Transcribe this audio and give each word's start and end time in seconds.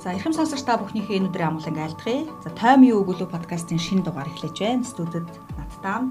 За 0.00 0.16
эрхэм 0.16 0.32
сонсогч 0.32 0.64
та 0.64 0.80
бүхнийхээ 0.80 1.20
энэ 1.20 1.28
өдрийн 1.28 1.60
амгалан 1.60 1.76
айлтгая. 1.76 2.24
За 2.40 2.48
тойм 2.56 2.88
юу 2.88 3.04
өгүүлүү 3.04 3.28
подкастын 3.28 3.76
шинэ 3.76 4.00
дугаар 4.08 4.32
эхлэж 4.32 4.56
байна. 4.56 4.88
Студид 4.88 5.28
надтай 5.60 6.08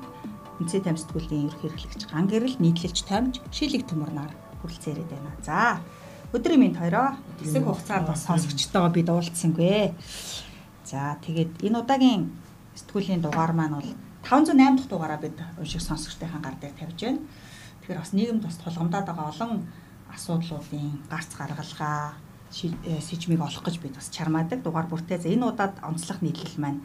Үнцээ 0.62 0.86
тамсдгуулийн 0.86 1.50
ерөнхий 1.50 1.74
хэрэглэгч 1.74 2.04
Ган 2.06 2.30
гэрэл 2.30 2.62
нийтлэлч 2.62 3.08
томж 3.10 3.42
шилэг 3.50 3.90
төмөрнөр 3.90 4.30
хүрэлцээрээд 4.62 5.10
байна. 5.10 5.34
За 5.42 5.82
өдрийн 6.36 6.62
минь 6.62 6.78
хоёроо 6.78 7.18
хэсэг 7.42 7.66
хугацаанд 7.66 8.14
бас 8.14 8.30
сонсогчтойгоо 8.30 8.94
бид 8.94 9.10
уулзсангүй. 9.10 9.98
За 10.86 11.18
тэгээд 11.26 11.66
энэ 11.66 11.82
удаагийн 11.82 12.30
сэтгүүлийн 12.78 13.26
дугаар 13.26 13.58
маань 13.58 13.74
бол 13.74 13.90
508 14.22 14.54
дахь 14.78 14.90
дугаараа 14.92 15.18
бид 15.18 15.40
унших 15.58 15.82
сонсогчдын 15.82 16.46
гар 16.46 16.54
дээр 16.62 16.78
тавьж 16.78 17.00
байна. 17.10 17.26
Тэгэхээр 17.82 18.02
бас 18.06 18.14
нийгэмд 18.14 18.44
бас 18.46 18.58
тулгамдаад 18.62 19.08
байгаа 19.10 19.34
олон 19.34 19.66
асуудлуудын 20.14 21.10
гарц 21.10 21.34
гаргалгаа 21.34 22.20
сэжмийг 22.52 23.42
олох 23.42 23.64
гэж 23.64 23.80
бид 23.80 23.96
бас 23.96 24.10
чармаадаг 24.10 24.64
дугаар 24.64 24.88
бүртээ. 24.90 25.22
За 25.22 25.30
энэ 25.30 25.46
удаад 25.46 25.78
онцлог 25.86 26.22
нийтлэл 26.22 26.58
маань 26.58 26.82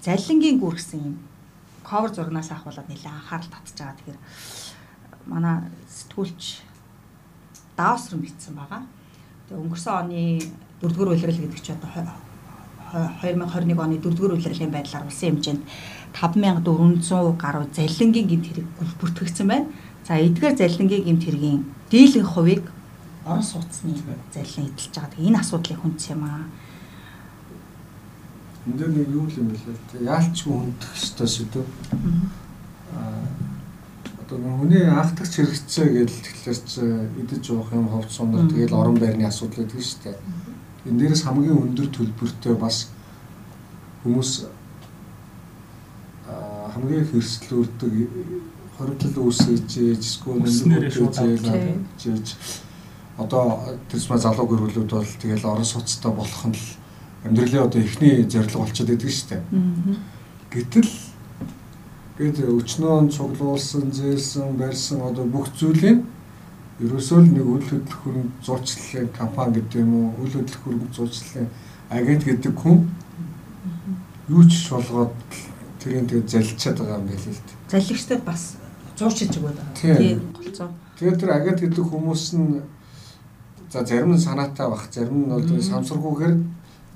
заллингийн 0.00 0.58
гүр 0.58 0.76
гэсэн 0.76 1.00
юм 1.00 1.16
ковер 1.84 2.10
зурнаас 2.14 2.50
авахулаад 2.50 2.88
нэлээд 2.88 3.12
анхаарал 3.12 3.50
татж 3.52 3.76
байгаа. 3.76 3.96
Тэгэхээр 3.96 4.20
манай 5.26 5.56
сэтгүүлч 5.86 6.42
даосрон 7.76 8.20
бичсэн 8.24 8.54
байгаа. 8.56 8.82
Тэгээ 9.48 9.62
өнгөрсөн 9.62 9.94
оны 10.00 10.20
4-р 10.80 11.08
улирал 11.12 11.38
гэдэг 11.38 11.60
чинь 11.62 11.76
одоо 11.76 12.16
2021 12.92 13.78
оны 13.78 13.96
4-р 14.00 14.32
улирлын 14.32 14.72
байдлаар 14.72 15.06
улсын 15.06 15.36
хэмжээнд 15.36 15.62
5400 16.12 17.36
гаруй 17.36 17.66
заллингийн 17.72 18.28
гэмт 18.28 18.46
хэрэг 18.48 18.66
бүртгэгдсэн 19.00 19.46
байна. 19.48 19.66
За 20.04 20.16
эдгээр 20.16 20.56
заллингийн 20.56 21.04
гэмт 21.04 21.24
хэргийн 21.24 21.60
дийлэнх 21.90 22.28
хувийг 22.32 22.64
орон 23.26 23.42
сууцны 23.42 23.94
заллин 24.34 24.66
эдэлж 24.70 24.94
байгаа. 24.94 25.10
Тэгээ 25.10 25.28
энэ 25.28 25.40
асуудлыг 25.40 25.78
хүндс 25.80 26.06
юм 26.10 26.22
аа 26.24 26.44
энэ 28.66 28.76
дээр 28.78 28.90
нэг 28.90 29.08
юу 29.10 29.26
юм 29.30 29.48
бэ 29.50 29.58
лээ. 29.58 30.06
Яалчгүй 30.06 30.54
хүндэх 30.54 30.90
ёстой 30.96 31.28
сэдв. 31.28 31.66
Аа 32.94 33.26
одоо 34.22 34.58
хүний 34.58 34.84
анхдагч 34.86 35.32
хэрэгцээ 35.36 35.86
гэж 35.92 36.10
тэгэхээр 36.24 36.60
ч 36.64 36.72
идэж 37.20 37.44
уух 37.52 37.68
юм 37.72 37.88
ховц 37.88 38.16
сунар 38.16 38.48
тэгэл 38.48 38.74
орон 38.74 38.96
байрны 38.96 39.26
асуудал 39.28 39.66
гэдэг 39.66 39.82
шүү 39.82 40.00
дээ. 40.04 40.16
Энэ 40.86 40.98
дээрээс 40.98 41.22
хамгийн 41.26 41.58
өндөр 41.58 41.88
төлбөртэй 41.92 42.54
бас 42.56 42.88
хүмүүс 44.02 44.46
хамгийн 46.72 47.06
хэрслүүлдэг 47.12 47.92
хоригдол 48.78 49.28
үүсгэж 49.28 49.70
эсвэл 50.00 50.40
зээл 50.48 51.46
авчиж 51.52 52.26
одоо 53.18 53.76
тэрсмэ 53.90 54.18
залуу 54.18 54.46
гэрүүлүүд 54.48 54.90
бол 54.90 55.12
тэгэл 55.20 55.44
орон 55.44 55.64
сууцтай 55.64 56.12
болох 56.12 56.44
нь 56.48 56.56
л 56.56 56.68
амьдралын 57.24 57.66
одоо 57.66 57.80
эхний 57.80 58.24
зорилго 58.24 58.64
болчиход 58.64 58.88
байдаг 58.88 59.10
шүү 59.10 59.28
дээ. 59.28 59.42
Гэтэл 60.52 60.90
гээд 62.18 62.38
өчнөө 62.44 63.08
цуглуулсан, 63.12 63.92
зээлсэн, 63.92 64.56
барьсан 64.56 65.00
одоо 65.00 65.24
бүх 65.24 65.48
зүйлийн 65.56 66.04
ерөөсөө 66.80 67.18
л 67.20 67.30
нэг 67.36 67.46
үйл 67.46 67.68
хөдлөх 67.68 68.00
хөрөнгө 68.02 68.32
зурчлалын 68.42 69.08
компани 69.16 69.60
гэдэг 69.60 69.80
юм 69.80 69.92
уу, 69.94 70.24
үйл 70.24 70.34
хөдлөх 70.34 70.60
хөрөнгө 70.64 70.94
зурчлалын 70.96 71.48
агент 71.92 72.24
гэдэг 72.24 72.54
хүн 72.56 72.78
юу 74.28 74.42
ч 74.48 74.52
шулгаад 74.66 75.12
тэрийг 75.78 76.08
тэгээд 76.08 76.32
залилчаад 76.32 76.76
байгаа 76.80 76.98
юм 76.98 77.06
байл 77.06 77.26
л 77.28 77.40
дээ. 77.44 77.58
Залилчдад 77.70 78.22
бас 78.24 78.42
зурчилж 78.98 79.34
өгöd 79.36 79.56
байгаа. 79.56 79.76
Тийм. 79.76 80.20
Тэгээд 80.98 81.20
тэр 81.20 81.30
агент 81.32 81.60
гэдэг 81.60 81.84
хүмүүс 81.86 82.24
нь 82.36 82.62
за 83.72 83.84
зарим 83.86 84.12
нь 84.14 84.18
санаатай 84.18 84.68
бах, 84.68 84.88
зарим 84.92 85.24
нь 85.24 85.28
бол 85.32 85.62
самсаргүйгээр 85.62 86.34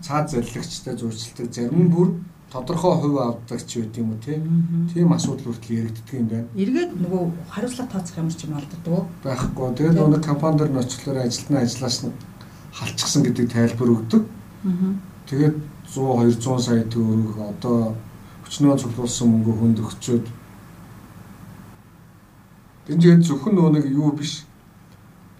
цаад 0.04 0.30
зарлагчтай 0.30 0.94
зурчилдаг 0.96 1.48
зарим 1.52 1.88
нь 1.88 1.92
бүр 1.92 2.08
тодорхой 2.52 2.94
хувь 3.00 3.18
авдагч 3.18 3.76
байт 3.76 3.96
юм 3.96 4.12
уу 4.12 4.20
тийм 4.20 5.12
асуудал 5.12 5.52
хүртэл 5.52 5.76
яригддаг 5.80 6.14
юм 6.14 6.28
байна. 6.28 6.48
Эргээд 6.54 6.92
нөгөө 7.00 7.22
хариуцлага 7.50 7.92
тооцох 7.92 8.16
юм 8.18 8.28
ч 8.30 8.44
юм 8.44 8.54
алддаг. 8.54 9.08
Байхгүй. 9.24 9.74
Тэгээд 9.74 9.96
нөгөө 9.96 10.20
компани 10.22 10.58
дээр 10.58 10.72
нь 10.72 10.82
очихлоор 10.84 11.18
ажилтны 11.24 11.56
ажиллаас 11.58 11.98
нь 12.04 12.12
халчихсан 12.78 13.22
гэдэг 13.24 13.46
тайлбар 13.50 13.90
өгдөг. 13.96 14.22
Тэгээд 15.26 15.56
100 15.90 16.38
200 16.38 16.60
сая 16.60 16.84
төгрөг 16.84 17.38
одоо 17.40 17.96
хүчнөө 18.46 18.78
цуглуулсан 18.78 19.26
мөнгө 19.26 19.52
хүнд 19.58 19.78
өгчөөд 19.82 20.26
энэ 22.86 23.02
тэгээд 23.02 23.26
зөвхөн 23.26 23.54
нөгөө 23.58 23.72
нэг 23.74 23.86
юу 23.90 24.14
биш 24.14 24.45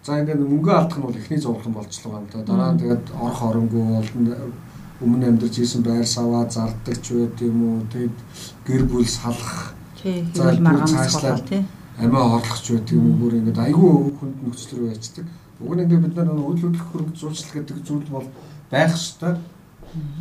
За 0.07 0.21
ингээд 0.23 0.39
мөнгө 0.39 0.71
алдах 0.71 0.99
нь 0.99 1.03
бол 1.03 1.19
эхний 1.19 1.41
зовлон 1.43 1.73
болчихлоо 1.75 2.23
юм 2.23 2.27
да. 2.31 2.39
Дараа 2.47 2.73
нь 2.73 2.79
тэгээд 2.79 3.11
орох 3.11 3.43
оронгүй 3.43 3.83
болно. 3.83 4.37
Өмнө 5.03 5.27
амьдарч 5.35 5.59
исэн 5.59 5.83
байр 5.83 6.07
саваа 6.07 6.47
зарддаг 6.47 7.03
ч 7.03 7.11
байд 7.19 7.43
юм 7.43 7.59
уу. 7.67 7.83
Тэгээд 7.91 8.17
гэр 8.71 8.83
бүл 8.87 9.03
салах. 9.03 9.75
За 10.31 10.55
маргаанаас 10.63 11.11
болоо 11.11 11.43
тий. 11.43 11.67
Амиа 11.99 12.23
орлох 12.39 12.63
ч 12.63 12.79
байд 12.79 12.87
юм 12.95 13.03
уу. 13.03 13.19
Бүр 13.19 13.35
ингээд 13.43 13.59
айгүй 13.59 13.91
хүнд 14.15 14.37
нөхцөл 14.47 14.79
рүү 14.79 14.95
ячдаг. 14.95 15.27
Уг 15.59 15.75
нь 15.75 15.83
ингээд 15.83 16.05
бид 16.07 16.15
нар 16.15 16.31
үйл 16.39 16.63
хөдлөх 16.63 16.87
хөрөнгө 16.87 17.19
зурцлах 17.19 17.55
гэдэг 17.59 17.79
зүйл 17.83 18.07
бол 18.15 18.29
байх 18.71 18.95
ёстой. 18.95 19.35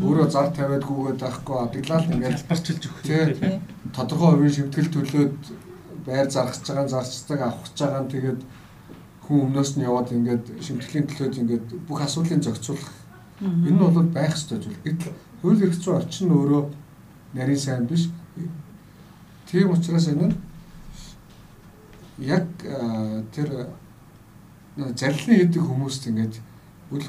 Өөрөө 0.02 0.28
зар 0.34 0.50
тавиад 0.50 0.82
гүгээд 0.82 1.22
байхгүй 1.22 1.58
адаглал 1.62 2.10
ингээд 2.10 2.42
барчилж 2.50 2.84
өгөх 2.90 3.02
тий. 3.06 3.62
Тодорхой 3.94 4.34
хувийн 4.34 4.56
шимтгэл 4.56 4.90
төлөөд 4.90 5.38
байр 6.10 6.28
заргаж 6.34 6.66
байгаа, 6.66 6.90
зарцдаг 6.90 7.40
авах 7.42 7.62
гэж 7.70 7.78
байгаа 7.86 8.04
тэгээд 8.10 8.42
хүн 9.26 9.50
өмнөөс 9.50 9.72
нь 9.76 9.86
яваад 9.90 10.14
ингээд 10.14 10.46
шимтгэлийн 10.62 11.10
төлөөд 11.10 11.36
ингээд 11.42 11.66
бүх 11.90 12.00
асуудлыг 12.06 12.46
зохицуулах 12.46 12.94
энэ 13.42 13.74
нь 13.74 13.82
бол 13.82 14.10
байх 14.14 14.38
ёстой 14.38 14.62
зүйл. 14.62 14.78
Гэтэл 14.86 15.14
хууль 15.42 15.64
эрх 15.66 15.76
зүйн 15.82 15.98
орчин 15.98 16.30
нь 16.30 16.36
өөрөө 16.38 16.64
нарийн 17.34 17.60
сайн 17.60 17.86
биш. 17.90 18.10
Тийм 19.50 19.74
учраас 19.74 20.08
энэ 20.08 20.30
нь 20.30 20.36
яг 22.22 22.46
тэр 23.34 23.50
зарилны 24.78 25.34
хийдэг 25.42 25.64
хүмүүст 25.66 26.08
ингээд 26.10 26.36
үл 26.94 27.06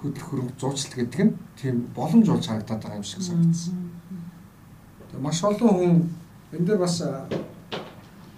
хөдлөх 0.00 0.26
хөрөнгө 0.26 0.58
зуучлалт 0.58 0.94
гэдэг 0.96 1.20
нь 1.26 1.36
тийм 1.60 1.76
боломж 1.94 2.26
болж 2.26 2.46
харагдаад 2.46 2.82
байгаа 2.82 2.98
юм 2.98 3.06
шиг 3.06 3.22
санагдсан. 3.22 3.74
Тэгээ 5.10 5.22
маш 5.22 5.38
олон 5.44 5.72
хүн 5.76 5.94
энэ 6.54 6.66
дээр 6.66 6.80
бас 6.80 7.02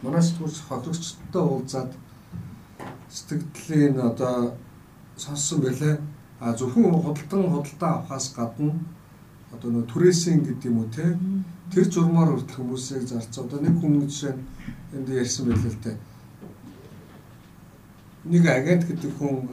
манай 0.03 0.23
сэтгүүлч 0.23 0.57
хохирогчтой 0.69 1.43
уулзаад 1.45 1.93
сэтгэлийн 3.11 4.01
одоо 4.01 4.55
сонссон 5.17 5.61
байлаа. 5.61 5.99
А 6.41 6.55
зөвхөн 6.57 6.95
худалдан 7.03 7.51
худалдаа 7.51 7.93
авахаас 7.95 8.33
гадна 8.37 8.73
одоо 9.53 9.71
нөө 9.71 9.85
түрээсийн 9.93 10.41
гэдэг 10.47 10.71
юм 10.71 10.79
уу 10.79 10.89
те? 10.95 11.19
Тэр 11.73 11.87
журмаар 11.91 12.31
хүртэл 12.33 12.57
хүмүүсийг 12.57 13.05
зарц 13.09 13.35
одоо 13.39 13.61
нэг 13.61 13.75
хүн 13.81 14.07
жишээ 14.09 14.35
энд 14.95 15.09
ярьсан 15.09 15.47
байлээ 15.47 15.73
л 15.75 15.85
те. 15.85 15.93
Нэг 18.25 18.45
агент 18.47 18.85
гэдэг 18.87 19.13
хүн 19.19 19.49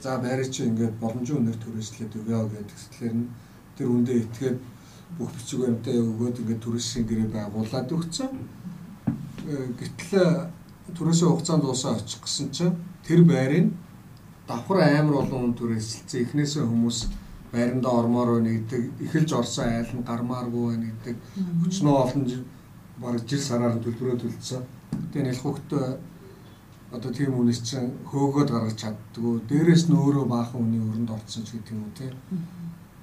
за 0.00 0.18
байраа 0.18 0.46
чи 0.46 0.64
ингээд 0.64 1.00
боломжийн 1.02 1.38
үнээр 1.42 1.58
түрээслээд 1.58 2.12
өгөө 2.16 2.48
гэдэг 2.54 2.78
сэтгэлээр 2.78 3.14
нь 3.18 3.28
тэр 3.76 3.88
үндэ 3.90 4.12
итгээд 4.22 4.58
бүх 5.18 5.30
бичиг 5.34 5.58
баримтаа 5.60 5.94
өгөөд 5.94 6.40
ингээд 6.40 6.64
түрээсийн 6.64 7.04
гэрээ 7.06 7.28
байгуулад 7.34 7.88
өгцөн. 7.92 8.32
Гэтэл 9.78 10.50
түрээсээ 10.94 11.28
хугацаанд 11.28 11.62
дуусаа 11.62 11.96
очих 11.98 12.22
гэсэн 12.22 12.50
чинь 12.52 12.76
тэр 13.06 13.24
байрыг 13.24 13.72
давхар 14.46 14.78
амар 14.82 15.26
олон 15.26 15.40
хүн 15.42 15.54
түрээсэлцэн 15.58 16.22
эхнээсээ 16.22 16.64
хүмүүс 16.66 16.98
байранда 17.52 17.88
ормоор 17.88 18.28
байна 18.38 18.50
гэдэг 18.54 18.82
эхэлж 19.04 19.30
орсон 19.32 19.66
айл 19.66 19.92
нь 19.96 20.06
гармааргүй 20.06 20.64
байна 20.70 20.86
гэдэг 20.86 21.16
хүчнөө 21.62 21.96
олон 22.04 22.22
бараг 23.00 23.22
жил 23.28 23.42
сараар 23.42 23.76
төлбөрөө 23.82 24.18
төлсөн. 24.22 24.62
Тэгээ 25.12 25.26
нэлх 25.26 25.42
хөхтөө 25.42 25.84
одоо 26.94 27.10
тийм 27.12 27.34
үнэс 27.34 27.60
чинь 27.66 27.90
хөөгөөд 28.10 28.50
гаргаж 28.50 28.76
чаддгүй. 28.80 29.42
Дээрээс 29.50 29.84
нь 29.90 29.98
өөрөө 29.98 30.24
баахан 30.30 30.62
үний 30.62 30.80
өрөнд 30.80 31.10
орцсон 31.10 31.44
ч 31.44 31.58
гэдэг 31.58 31.74
юм 31.74 31.82
уу 31.84 31.92
тийм. 31.98 32.14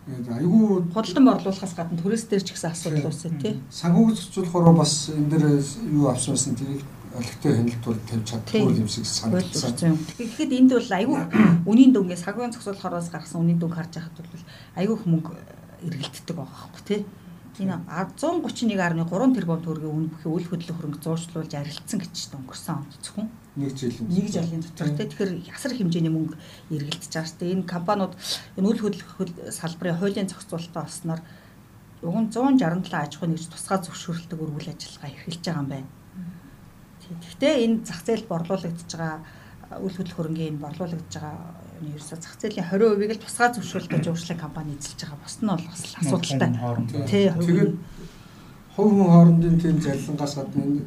Тэгээд 0.08 0.28
айгүй 0.34 0.64
худалдан 0.96 1.26
борлуулахаас 1.28 1.74
гадна 1.76 2.00
төрөөс 2.00 2.24
дээр 2.28 2.44
ч 2.44 2.50
гэсэн 2.56 2.72
асуудал 2.72 3.08
үүсэ 3.12 3.30
тий. 3.40 3.56
Санхүүгийн 3.70 4.18
зохицуулахаар 4.18 4.76
бас 4.76 4.94
энэ 5.14 5.30
дээр 5.32 5.46
юу 5.94 6.08
авсан 6.10 6.34
байсан 6.34 6.56
тэрийг 6.56 6.82
олигтой 7.18 7.52
хяналт 7.58 7.84
бол 7.86 8.00
тавьж 8.10 8.26
чаддгүй 8.30 8.78
юм 8.82 8.90
шиг 8.90 9.06
санагдсан. 9.06 9.98
Тэгэхэд 10.18 10.52
энд 10.58 10.72
бол 10.74 10.92
айгүй 10.98 11.20
үнийн 11.72 11.92
дүнгээ 11.94 12.18
сагвын 12.18 12.54
зохицуулахараас 12.54 13.10
гарсан 13.14 13.42
үнийн 13.46 13.60
дүнг 13.62 13.76
харж 13.78 13.94
байхад 13.98 14.18
бол 14.18 14.44
айгүй 14.80 14.98
хүмүүг 14.98 15.28
эргэлддэг 15.88 16.36
байгаа 16.36 16.58
байхгүй 16.74 16.84
тий. 16.90 17.02
Энэ 17.62 17.86
131.3 17.86 19.38
тэрбум 19.38 19.62
төгрөгийн 19.62 19.94
үн 19.94 20.10
бүхий 20.10 20.32
үйл 20.34 20.50
хөдлөх 20.50 20.74
хөрөнгө 20.74 21.06
зуршлуулж 21.06 21.54
арилцсан 21.54 22.02
гэж 22.02 22.34
өнгөрсөн 22.34 22.82
онд 22.82 22.98
зөвхөн 22.98 23.30
нэг 23.62 23.78
жилийн 23.78 24.10
нэг 24.10 24.28
жилийн 24.34 24.64
дотор 24.66 24.90
тий. 24.98 25.06
Тэгэхээр 25.06 25.54
ясар 25.54 25.74
хэмжээний 25.78 26.10
мөнгө 26.10 26.34
эргэлдэж 26.74 27.14
байгаа 27.14 27.30
шүү 27.30 27.38
дээ. 27.38 27.54
Энэ 27.54 27.70
компаниуд 27.70 28.14
энэ 28.58 28.68
үйл 28.74 28.82
хөдлөх 28.82 29.10
салбарын 29.54 30.02
хуулийн 30.02 30.30
зохицуулалтаа 30.34 30.90
олсноор 30.90 31.22
уг 32.02 32.18
нь 32.18 32.30
167 32.34 32.90
аж 32.98 33.14
ахуйн 33.14 33.32
нэгж 33.38 33.46
тусгай 33.54 33.80
зөвшөөрлөлтөг 33.86 34.40
үйл 34.42 34.74
ажиллагаа 34.74 35.10
эрхэлж 35.14 35.42
байгаа 35.46 35.62
юм 35.62 35.70
байна. 35.70 35.90
Гэхдээ 37.10 37.56
энэ 37.66 37.84
зах 37.88 38.02
зээлд 38.06 38.28
борлуулагдж 38.28 38.90
байгаа 38.96 39.20
үйл 39.82 39.96
хөдлөх 39.98 40.18
хөрөнгийн 40.18 40.58
борлуулагдж 40.62 41.14
байгаа 41.14 41.36
нь 41.82 41.92
ерөөсө 41.94 42.16
зах 42.22 42.36
зээлийн 42.40 42.68
20%-ийг 42.70 43.12
л 43.18 43.24
тусгай 43.24 43.50
зөвшөөрлөж 43.54 44.06
уурчлаг 44.08 44.40
компани 44.40 44.78
эзэлж 44.78 45.02
байгаа. 45.04 45.24
Бос 45.24 45.36
нь 45.42 45.50
бол 45.50 45.66
бас 45.68 45.82
асуудалтай. 46.00 46.50
Тий. 47.10 47.28
Тэгээд 47.30 47.74
хувь 48.76 48.92
хүн 48.94 49.10
хоорондын 49.10 49.58
тийм 49.60 49.78
зарилангаас 49.82 50.34
гадна 50.38 50.64
энэ 50.64 50.82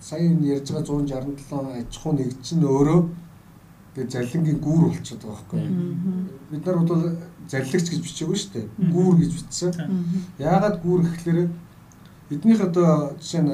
сая 0.00 0.26
ярьж 0.54 0.68
байгаа 0.72 0.84
167 0.84 1.78
аж 1.78 1.92
ахуй 1.96 2.12
нэгж 2.18 2.46
нь 2.56 2.66
өөрөө 2.66 3.00
тэгээд 3.94 4.12
зарилангийн 4.12 4.58
гүүр 4.64 4.82
болчиход 4.90 5.22
байгаа 5.22 5.36
байхгүй. 5.40 5.60
Бид 6.50 6.62
нар 6.66 6.76
бол 6.82 7.04
зарлагч 7.48 7.86
гэж 7.90 8.00
бичээгүй 8.02 8.38
шүү 8.38 8.52
дээ. 8.54 8.66
Гүүр 8.92 9.14
гэж 9.20 9.30
бичсэн. 9.36 9.72
Яагаад 10.38 10.76
гүүр 10.82 11.00
гэхлээр 11.06 11.40
эднийх 12.32 12.60
одоо 12.60 13.14
жишээ 13.20 13.42
нь 13.42 13.52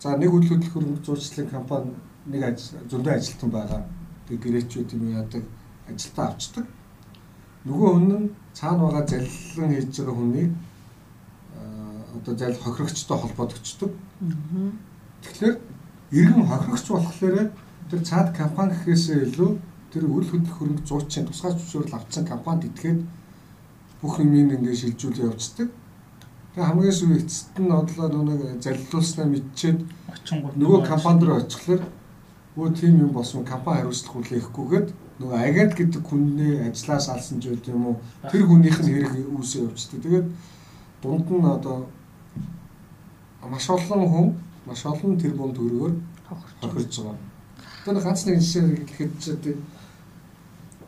за 0.00 0.16
нэг 0.16 0.30
хөдлөх 0.32 0.72
хөрөнгө 0.72 1.04
зурчлалын 1.04 1.50
компани 1.52 1.92
нэг 2.26 2.42
ажил 2.48 2.80
зөндөө 2.90 3.12
ажилтан 3.14 3.50
байгаа. 3.50 3.82
Тэгээд 4.26 4.42
гэрээчүүд 4.44 4.94
юм 4.96 5.04
яадаг 5.12 5.44
ажилтаа 5.88 6.26
авчдаг. 6.28 6.66
Нөгөө 7.68 7.88
хүн 7.92 8.08
нь 8.08 8.30
цаана 8.56 8.88
байгаа 8.88 9.04
залилан 9.06 9.70
хийж 9.76 9.92
байгаа 10.00 10.16
хүнийг 10.16 10.50
одоо 12.16 12.34
зайл 12.36 12.56
хохирогчтой 12.56 13.18
холбоодогчдөг. 13.18 13.90
Тэгэхээр 15.22 15.56
иргэн 16.10 16.46
хохирогч 16.48 16.86
болохоор 16.88 17.50
тэр 17.90 18.00
цаад 18.04 18.36
компани 18.36 18.72
гэхээсээ 18.72 19.18
илүү 19.28 19.50
тэр 19.92 20.04
үйл 20.06 20.28
хөдлөх 20.30 20.56
хөрөнгө 20.56 20.86
зуучийн 20.86 21.26
тусгай 21.26 21.52
зөвшөөрөл 21.52 21.98
авсан 21.98 22.24
компанид 22.24 22.70
итгээд 22.70 23.00
бүх 24.00 24.20
юм 24.20 24.32
ингээ 24.34 24.74
шилжүүлээ 24.80 25.28
явцдаг. 25.28 25.68
Тэгээ 26.50 26.66
хамгийн 26.66 26.96
сүүл 26.98 27.18
эцэст 27.22 27.54
нь 27.62 27.70
одлоо 27.70 28.08
нэг 28.10 28.58
залилуулснаа 28.58 29.26
мэдчихэд 29.30 29.78
нөгөө 30.58 30.80
компани 30.82 31.22
руу 31.22 31.38
очихлоор 31.46 31.82
өө 32.58 32.68
тийм 32.74 32.94
юм 33.06 33.12
болсон 33.14 33.44
компани 33.46 33.86
хариуцлах 33.86 34.14
хүлээхгүйгээд 34.18 34.88
нөгөө 35.22 35.38
агент 35.46 35.72
гэдэг 35.78 36.02
хүннээ 36.02 36.74
ажлаас 36.74 37.06
алсан 37.06 37.38
үгүй 37.38 37.70
юм 37.70 37.86
уу 37.86 37.96
тэр 38.26 38.42
хүнийх 38.50 38.78
нь 38.82 38.90
хэрэг 38.90 39.14
үүсээ 39.30 39.62
явчихдаг. 39.70 40.02
Тэгээд 40.02 40.26
дунд 41.02 41.26
нь 41.30 41.46
одоо 41.46 41.86
маш 43.46 43.66
олон 43.70 44.02
хүн 44.10 44.28
маш 44.66 44.82
олон 44.90 45.14
тэрбум 45.22 45.54
төгрөгөөр 45.54 45.94
хохирж 46.60 46.94
байгаа. 46.98 47.18
Тэр 47.84 47.98
ганц 48.02 48.20
нэг 48.26 48.42
жишээ 48.42 48.64
гэхэд 48.90 49.12
ч 49.22 49.24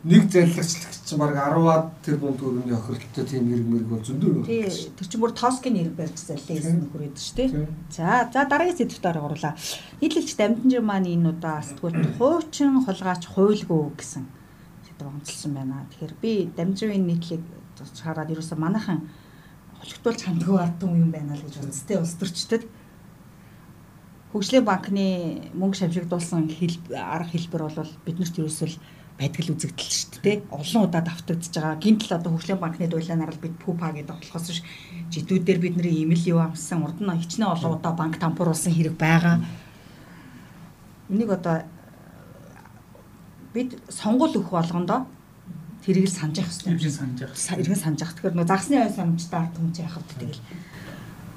нэг 0.03 0.27
зарлагчлагч 0.27 1.09
баг 1.15 1.31
10-аад 1.31 1.85
тэрбум 2.03 2.35
төгрөгийн 2.35 2.75
хохирлттой 2.75 3.23
тийм 3.23 3.47
хэрэг 3.47 3.67
мэрэг 3.71 3.87
бол 3.87 4.03
зөндөө 4.03 4.31
байна. 4.35 4.47
Тий. 4.51 4.67
Тэр 4.99 5.07
чинь 5.07 5.23
бүр 5.23 5.31
тоскын 5.31 5.79
хэрэг 5.79 5.95
барьж 5.95 6.17
заллаа 6.27 6.75
нөхөр 6.75 7.03
өгдөө 7.07 7.23
шүү 7.23 7.37
дээ. 7.39 7.49
За 7.87 8.27
за 8.27 8.43
дараагийн 8.43 8.79
сэдвт 8.83 9.05
орох 9.07 9.31
оруулаа. 9.31 9.55
Нийтлэлч 10.03 10.35
дамжин 10.35 10.83
маань 10.83 11.07
энэ 11.07 11.31
удаа 11.31 11.63
сэтгүүлд 11.63 12.19
хуучин 12.19 12.83
хулгайч 12.83 13.23
хуйлгүй 13.31 13.83
гэсэн 13.95 14.27
сэдв 14.91 15.07
онцлсан 15.07 15.51
байна. 15.55 15.87
Тэгэхээр 15.95 16.13
би 16.19 16.51
дамжин 16.51 17.07
нийтлэг 17.07 17.39
хараад 18.03 18.27
ерөөсө 18.27 18.59
манайхан 18.59 19.07
холигтуулж 19.79 20.19
хандгүй 20.19 20.59
ардсан 20.59 20.99
юм 20.99 21.15
байна 21.15 21.39
л 21.39 21.43
гэж 21.47 21.63
үндэстэй 21.63 21.97
улс 21.99 22.19
төрчдөд 22.19 22.67
Хөгжлийн 24.33 24.65
банкны 24.65 25.05
мөнгө 25.53 25.77
шавжигдуулсан 25.77 26.49
хэл 26.49 26.73
арга 26.97 27.29
хэлбэр 27.29 27.63
бол 27.69 27.91
биднэрт 28.01 28.39
ерөөсөл 28.41 28.75
байдаг 29.19 29.41
л 29.45 29.53
үзэгдэл 29.53 29.93
шүү 29.93 30.21
дээ. 30.25 30.37
Олон 30.49 30.81
удаа 30.89 31.01
давтагдж 31.05 31.53
байгаа. 31.53 31.77
Гинтл 31.77 32.17
одоо 32.17 32.31
хөгжлийн 32.33 32.59
банкны 32.59 32.89
дуулаанаар 32.89 33.33
л 33.33 33.43
бид 33.43 33.55
пупа 33.61 33.93
гэдэг 33.93 34.09
болохоос 34.09 34.49
ш 34.51 34.61
жидүүдээр 35.13 35.59
бидний 35.61 36.01
имэл 36.03 36.33
юу 36.33 36.39
амсан 36.41 36.81
урд 36.81 36.97
нь 36.97 37.13
хичнээн 37.13 37.53
олон 37.53 37.77
удаа 37.77 37.93
банк 37.93 38.17
тампууруулсан 38.17 38.73
хэрэг 38.73 38.97
байгаа. 38.97 39.45
Энийг 41.13 41.29
одоо 41.29 41.61
бид 43.53 43.77
сонгуул 43.89 44.33
өгөх 44.33 44.49
болгондоо 44.49 45.05
тэрийг 45.85 46.09
л 46.09 46.17
санаж 46.17 46.41
явах 46.41 46.49
хэрэгтэй. 46.49 46.73
Иргэн 46.73 46.97
санаж 46.97 47.19
явах. 47.21 47.59
Иргэн 47.61 47.77
санаж 47.77 47.99
явах. 48.01 48.15
Тэгэхээр 48.17 48.35
нөө 48.39 48.47
загсны 48.49 48.75
ой 48.81 48.89
санамжтай 48.89 49.39
ард 49.39 49.53
түмч 49.53 49.75
яхав 49.83 50.03
тэгэл. 50.09 50.41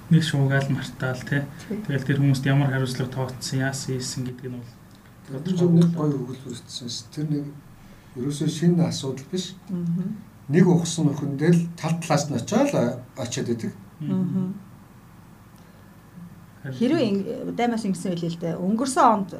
Нэг 0.08 0.22
шуугаал 0.22 0.68
мартаал 0.70 1.22
тий. 1.26 1.42
Тэгэл 1.68 2.06
тэр 2.08 2.18
хүмүүст 2.22 2.46
ямар 2.46 2.70
хариуцлага 2.70 3.10
тооцсон 3.10 3.58
яасан 3.58 3.98
ийсэн 3.98 4.22
гэдэг 4.24 4.48
нь 4.48 4.56
бол 4.56 5.42
тэр 5.42 5.56
зөв 5.58 5.70
нэг 5.74 5.90
гоё 5.92 6.14
өгүүлбэрсэн 6.14 6.88
ш. 6.88 7.10
Тэр 7.10 7.26
нэг 7.26 7.44
ерөөсөө 8.16 8.48
шинэ 8.48 8.88
асуудал 8.88 9.26
биш. 9.30 9.54
Нэг 10.48 10.64
ухсан 10.66 11.10
өхөндөл 11.12 11.68
тал 11.76 11.96
талаас 12.00 12.30
нь 12.30 12.36
очиод 12.36 13.02
очиод 13.16 13.48
идэг. 13.52 13.72
Хэрвээ 16.66 17.52
даймаас 17.54 17.84
ингэсэн 17.86 18.10
байлээ 18.12 18.32
л 18.32 18.40
дээ. 18.42 18.54
Өнгөрсөн 18.58 19.04
онд 19.06 19.30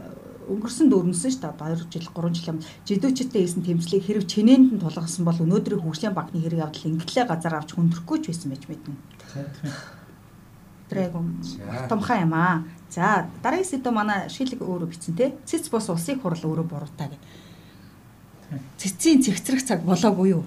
өнгөрсөн 0.46 0.87
дөрнсөн 0.90 1.31
шүү 1.31 1.43
дээ. 1.43 1.55
2 1.58 1.90
жил 1.90 2.06
3 2.14 2.34
жил 2.34 2.50
юм. 2.55 2.58
Жидүүчтэй 2.87 3.43
хийсэн 3.43 3.62
тэмцлийг 3.67 4.02
хэрэг 4.06 4.25
чинээнд 4.31 4.78
нь 4.78 4.82
тулгасан 4.82 5.26
бол 5.26 5.43
өнөөдрийн 5.43 5.82
хөгжлийн 5.82 6.14
банкны 6.14 6.38
хэрэг 6.38 6.62
явдал 6.62 6.87
ингэлээ 6.87 7.26
газар 7.26 7.55
авч 7.58 7.75
хүндрэхгүй 7.75 8.19
ч 8.23 8.25
байсан 8.31 8.55
байж 8.55 8.62
мэднэ. 8.70 8.94
Дрэгом 10.87 11.43
томхаа 11.90 12.23
юм 12.23 12.34
аа. 12.38 12.62
За 12.90 13.26
дараагийн 13.43 13.67
сэдв 13.67 13.90
манай 13.90 14.31
шилэг 14.31 14.62
өөрөө 14.62 14.87
бичсэн 14.87 15.19
те. 15.19 15.34
Цэц 15.43 15.67
бус 15.67 15.90
усыг 15.90 16.23
хурал 16.23 16.38
өөрөө 16.38 16.67
буруутай 16.70 17.11
гэх. 17.11 17.23
Цэцийн 18.78 19.22
цэгцрэх 19.22 19.62
цаг 19.66 19.82
болоогүй 19.82 20.38
юу? 20.38 20.44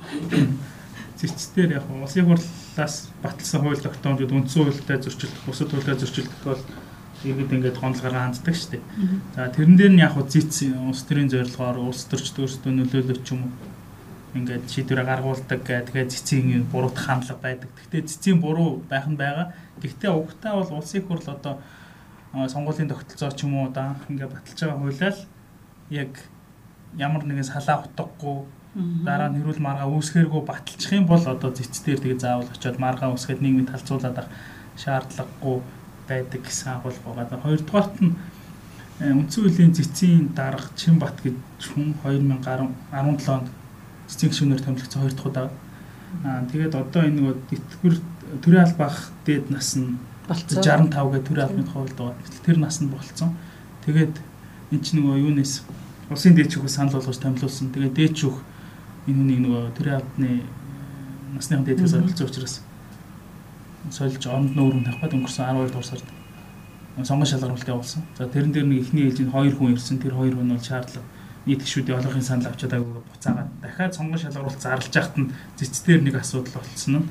Цэцтэр 1.20 1.76
яг 1.76 1.86
усын 1.92 2.26
хурлаас 2.32 3.12
баталсан 3.20 3.60
хууль 3.60 3.84
тогтоомжууд 3.84 4.32
үндсэн 4.32 4.64
хуультай 4.64 4.98
зөрчилдөх, 5.04 5.44
бусад 5.44 5.72
хуультай 5.72 6.00
зөрчилдөх 6.00 6.40
бол 6.48 6.64
иргэд 7.28 7.52
ингээд 7.52 7.76
гонлогоор 7.76 8.16
ханддаг 8.16 8.56
шүү 8.56 8.80
дээ. 8.80 8.84
За 9.36 9.52
тэрэн 9.52 9.76
дээр 9.76 9.94
нь 10.00 10.04
яг 10.04 10.16
хуу 10.16 10.24
зиц 10.24 10.64
улс 10.72 11.04
төрийн 11.04 11.28
зорилгоор 11.28 11.78
улс 11.84 12.08
төрч 12.08 12.32
өөрсдөө 12.40 12.72
нөлөөлөж 12.72 13.20
ч 13.20 13.36
юм 13.36 13.52
уу 13.52 13.52
ингээд 14.40 14.64
шийдвэр 14.72 15.04
гаргуулдаг 15.04 15.60
тэгээд 15.68 16.14
цэцгийн 16.16 16.64
буруутах 16.72 17.04
хандлага 17.04 17.44
байдаг. 17.44 17.70
Гэхдээ 17.76 18.08
цэцгийн 18.08 18.40
буруу 18.40 18.80
байх 18.88 19.12
нь 19.12 19.20
байгаа. 19.20 19.52
Гэхдээ 19.84 20.12
угтаа 20.16 20.64
бол 20.64 20.80
улсын 20.80 21.04
хурл 21.04 21.28
одоо 21.28 21.60
сонгуулийн 22.32 22.88
тогтолцоо 22.88 23.32
ч 23.36 23.44
юм 23.44 23.60
уу 23.60 23.68
одоо 23.68 24.00
ингээд 24.08 24.32
баталж 24.32 24.60
байгаа 24.64 24.80
хуулиар 24.80 25.16
яг 25.90 26.14
ямар 26.98 27.24
нэгэн 27.26 27.46
салаа 27.46 27.86
утгагүй 27.86 28.48
дараа 29.06 29.30
нь 29.30 29.38
хэрүүл 29.42 29.62
маргаа 29.66 29.90
үүсгэргүй 29.90 30.42
баталчих 30.46 30.94
юм 30.94 31.06
бол 31.10 31.26
одоо 31.26 31.50
зэцтээр 31.52 32.00
тэгээ 32.00 32.22
заавал 32.22 32.54
очиод 32.54 32.78
маргаа 32.80 33.10
үүсгээд 33.12 33.42
нийгмийн 33.42 33.70
талцуулаад 33.70 34.18
авах 34.18 34.30
шаардлагагүй 34.78 35.58
байдаг 36.08 36.42
гэсэн 36.46 36.70
агуулга 36.78 37.10
байгаа. 37.18 37.40
Хоёрдугаарт 37.44 37.96
нь 38.02 38.14
э, 39.02 39.12
үндсэн 39.12 39.42
хуулийн 39.44 39.74
цэцгийн 39.74 40.26
дарга 40.38 40.70
Чинбат 40.78 41.18
гэж 41.22 41.36
хүн 41.74 41.98
2017 42.06 43.34
онд 43.34 43.48
цэцгийн 44.08 44.32
гишүүнээр 44.32 44.62
томилогдсон 44.64 45.02
хоёр 45.02 45.16
дахь 45.18 45.30
удаа. 45.30 45.50
Аа 46.24 46.42
тэгээд 46.50 46.74
одоо 46.78 47.02
энэ 47.06 47.18
нөгөө 47.18 47.36
тэтгэвэр 47.50 47.96
төрийн 48.42 48.66
албаах 48.66 48.98
дээд 49.26 49.46
нас 49.50 49.74
нь 49.78 49.98
65 50.30 50.94
гэ 50.94 51.26
төрийн 51.26 51.46
албаны 51.50 51.70
хувьд 51.70 51.98
байгаа. 51.98 52.46
Тэр 52.46 52.58
нас 52.62 52.78
нь 52.82 52.90
болцсон. 52.94 53.34
Тэгээд 53.86 54.14
эн 54.72 54.82
чинь 54.82 55.02
нөгөө 55.02 55.26
юунес 55.26 55.66
улсын 56.10 56.36
дээд 56.36 56.52
шүүхээс 56.54 56.76
санал 56.76 56.98
болгож 56.98 57.18
томилуулсан. 57.22 57.70
Тэгээд 57.74 57.94
дээд 57.94 58.14
шүүх 58.18 58.38
энэ 59.08 59.18
хүнийг 59.18 59.42
нөгөө 59.46 59.64
төрийн 59.78 59.98
албаны 60.02 60.32
э, 60.42 60.48
насны 61.36 61.62
дээдгээс 61.64 61.94
оролцсон 61.98 62.28
учраас 62.28 62.56
сольж 63.90 64.24
оронд 64.28 64.54
нь 64.54 64.62
өөрөнд 64.62 64.86
тавихад 64.90 65.16
өнгөрсөн 65.16 65.46
12 65.46 65.70
дугаар 65.70 65.88
сард 65.88 66.08
сонгон 67.06 67.30
шалгаруулалт 67.30 67.70
явуулсан. 67.70 68.04
За 68.18 68.28
тэрэн 68.28 68.52
дээр 68.52 68.68
нэг 68.68 68.80
ихний 68.84 69.08
ээлжинд 69.08 69.32
хоёр 69.32 69.56
хүн 69.56 69.74
ирсэн. 69.78 70.02
Тэр 70.04 70.18
хоёр 70.18 70.36
хүн 70.36 70.52
бол 70.52 70.60
шаардлага 70.60 71.06
нийт 71.46 71.64
гişүүдийн 71.64 71.98
олонхын 71.98 72.26
санал 72.26 72.52
авчаад 72.52 72.74
байгаагаа 72.76 73.06
буцаагаад 73.08 73.50
дахиад 73.64 73.94
сонгон 73.96 74.20
шалгаруулалт 74.20 74.62
зарлж 74.62 74.94
яхад 74.94 75.16
нь 75.18 75.32
зэцтээр 75.58 76.02
нэг 76.04 76.16
асуудал 76.20 76.60
болцсон 76.60 76.94
нь 77.00 77.08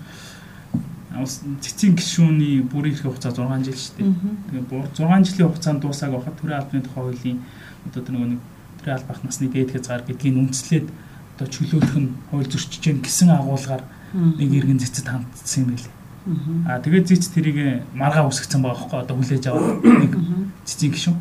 цэцгийн 1.64 1.96
гишүүний 1.96 2.62
бүрийн 2.68 2.94
эрхээ 2.94 3.10
хугацаа 3.10 3.32
6 3.32 3.64
жил 3.64 3.80
шүү 3.80 3.94
дээ. 3.96 4.12
Тэгээ 4.68 4.92
6 4.92 5.24
жилийн 5.24 5.48
хугацаанд 5.48 5.80
дуусааг 5.80 6.12
байхад 6.12 6.36
төрийн 6.36 6.60
албаны 6.60 6.84
тухай 6.84 7.02
хуулийн 7.02 7.38
одоо 7.88 8.02
тэр 8.04 8.14
нөгөө 8.14 8.57
нэг 8.88 8.96
төрийн 8.96 8.96
албах 8.96 9.20
насны 9.24 9.48
дээд 9.48 9.72
хязгаар 9.76 10.02
гэдгийг 10.08 10.36
үндэслээд 10.36 10.86
одоо 11.36 11.46
чөлөөлөх 11.48 11.96
нь 12.00 12.16
хууль 12.32 12.48
зөрчиж 12.48 12.80
гэн 12.80 13.00
гэсэн 13.04 13.28
агуулгаар 13.30 13.84
нэг 14.16 14.48
иргэн 14.48 14.80
цэцэд 14.80 15.08
хандсан 15.12 15.62
юм 15.64 15.76
билээ. 15.76 15.94
Аа 16.68 16.80
тэгээд 16.80 17.08
зэц 17.12 17.28
тэрийг 17.28 17.84
маргаа 17.92 18.24
үсгцэн 18.28 18.64
байгаа 18.64 18.80
хөөхгүй 18.80 19.00
одоо 19.04 19.16
хүлээж 19.16 19.44
аваад 19.48 19.84
нэг 19.84 20.12
цэцгийн 20.64 20.92
гişүн. 20.92 21.16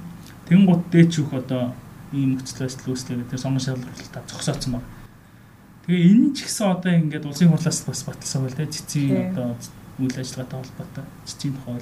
Тэгэн 0.48 0.66
гут 0.66 0.84
дээч 0.92 1.14
өөх 1.20 1.34
одоо 1.36 1.76
ийм 2.16 2.40
нөхцөл 2.40 2.64
байдал 2.64 2.92
үүслээ 2.96 3.28
тэр 3.28 3.40
сонгон 3.40 3.64
шалралтаа 3.64 4.24
зогсооцсон 4.32 4.72
байна. 4.80 4.88
Тэгээ 5.84 6.08
энэ 6.08 6.28
ч 6.36 6.38
гэсэн 6.48 6.68
одоо 6.72 6.92
ингээд 6.96 7.28
улсын 7.28 7.52
хурлаас 7.52 7.84
бас 7.84 8.02
баталсан 8.08 8.42
байл 8.48 8.56
те 8.56 8.66
цэцгийн 8.68 9.36
одоо 9.36 9.60
үйл 10.00 10.16
ажиллагаатай 10.16 10.60
холбоотой 10.64 11.06
цэцгийн 11.28 11.56
тухай 11.56 11.80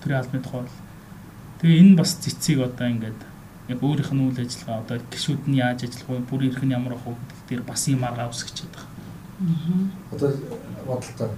төрийн 0.00 0.20
албаны 0.20 0.44
тухай. 0.44 0.64
Тэгээ 1.60 1.80
энэ 1.80 1.96
бас 2.00 2.10
цэцгийг 2.24 2.60
одоо 2.64 2.88
ингээд 2.88 3.20
яг 3.68 3.80
өөрийнх 3.82 4.12
нь 4.12 4.24
үйл 4.28 4.38
ажиллагаа 4.44 4.82
одоо 4.82 4.96
гişүүд 5.12 5.42
нь 5.48 5.58
яаж 5.60 5.80
ажиллах 5.84 6.08
вэ? 6.08 6.28
Бүрийн 6.28 6.52
эрх 6.52 6.62
нь 6.64 6.74
ямар 6.76 6.94
ах 6.96 7.04
вэ 7.06 7.14
гэдэг 7.14 7.40
дээр 7.48 7.62
бас 7.64 7.82
юм 7.88 8.04
арга 8.04 8.28
үсгэж 8.28 8.56
байгаа. 8.64 8.86
Аа. 9.40 10.14
Одоо 10.14 10.30
бодолтой 10.86 11.30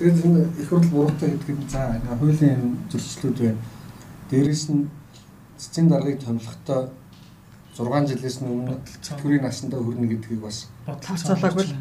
Тэгээд 0.00 0.24
энэ 0.24 0.48
их 0.56 0.68
хурл 0.72 0.88
буруутай 0.88 1.28
гэдэг 1.36 1.60
нь 1.60 1.68
за 1.68 2.00
хуулийн 2.16 2.80
зөрчлүүд 2.88 3.36
байна. 3.36 3.60
Дээрээс 4.32 4.72
нь 4.72 4.88
цэцгийн 5.60 5.92
даргаыг 5.92 6.24
томилохдоо 6.24 6.88
100 7.76 7.84
6 7.84 8.08
жилээс 8.08 8.40
өмнө 8.40 8.80
тэтгэврийн 8.80 9.44
насандаа 9.44 9.84
хүрнэ 9.84 10.08
гэдгийг 10.08 10.40
бас 10.40 10.72
тооцоолоогүй 10.88 11.64
л 11.68 11.76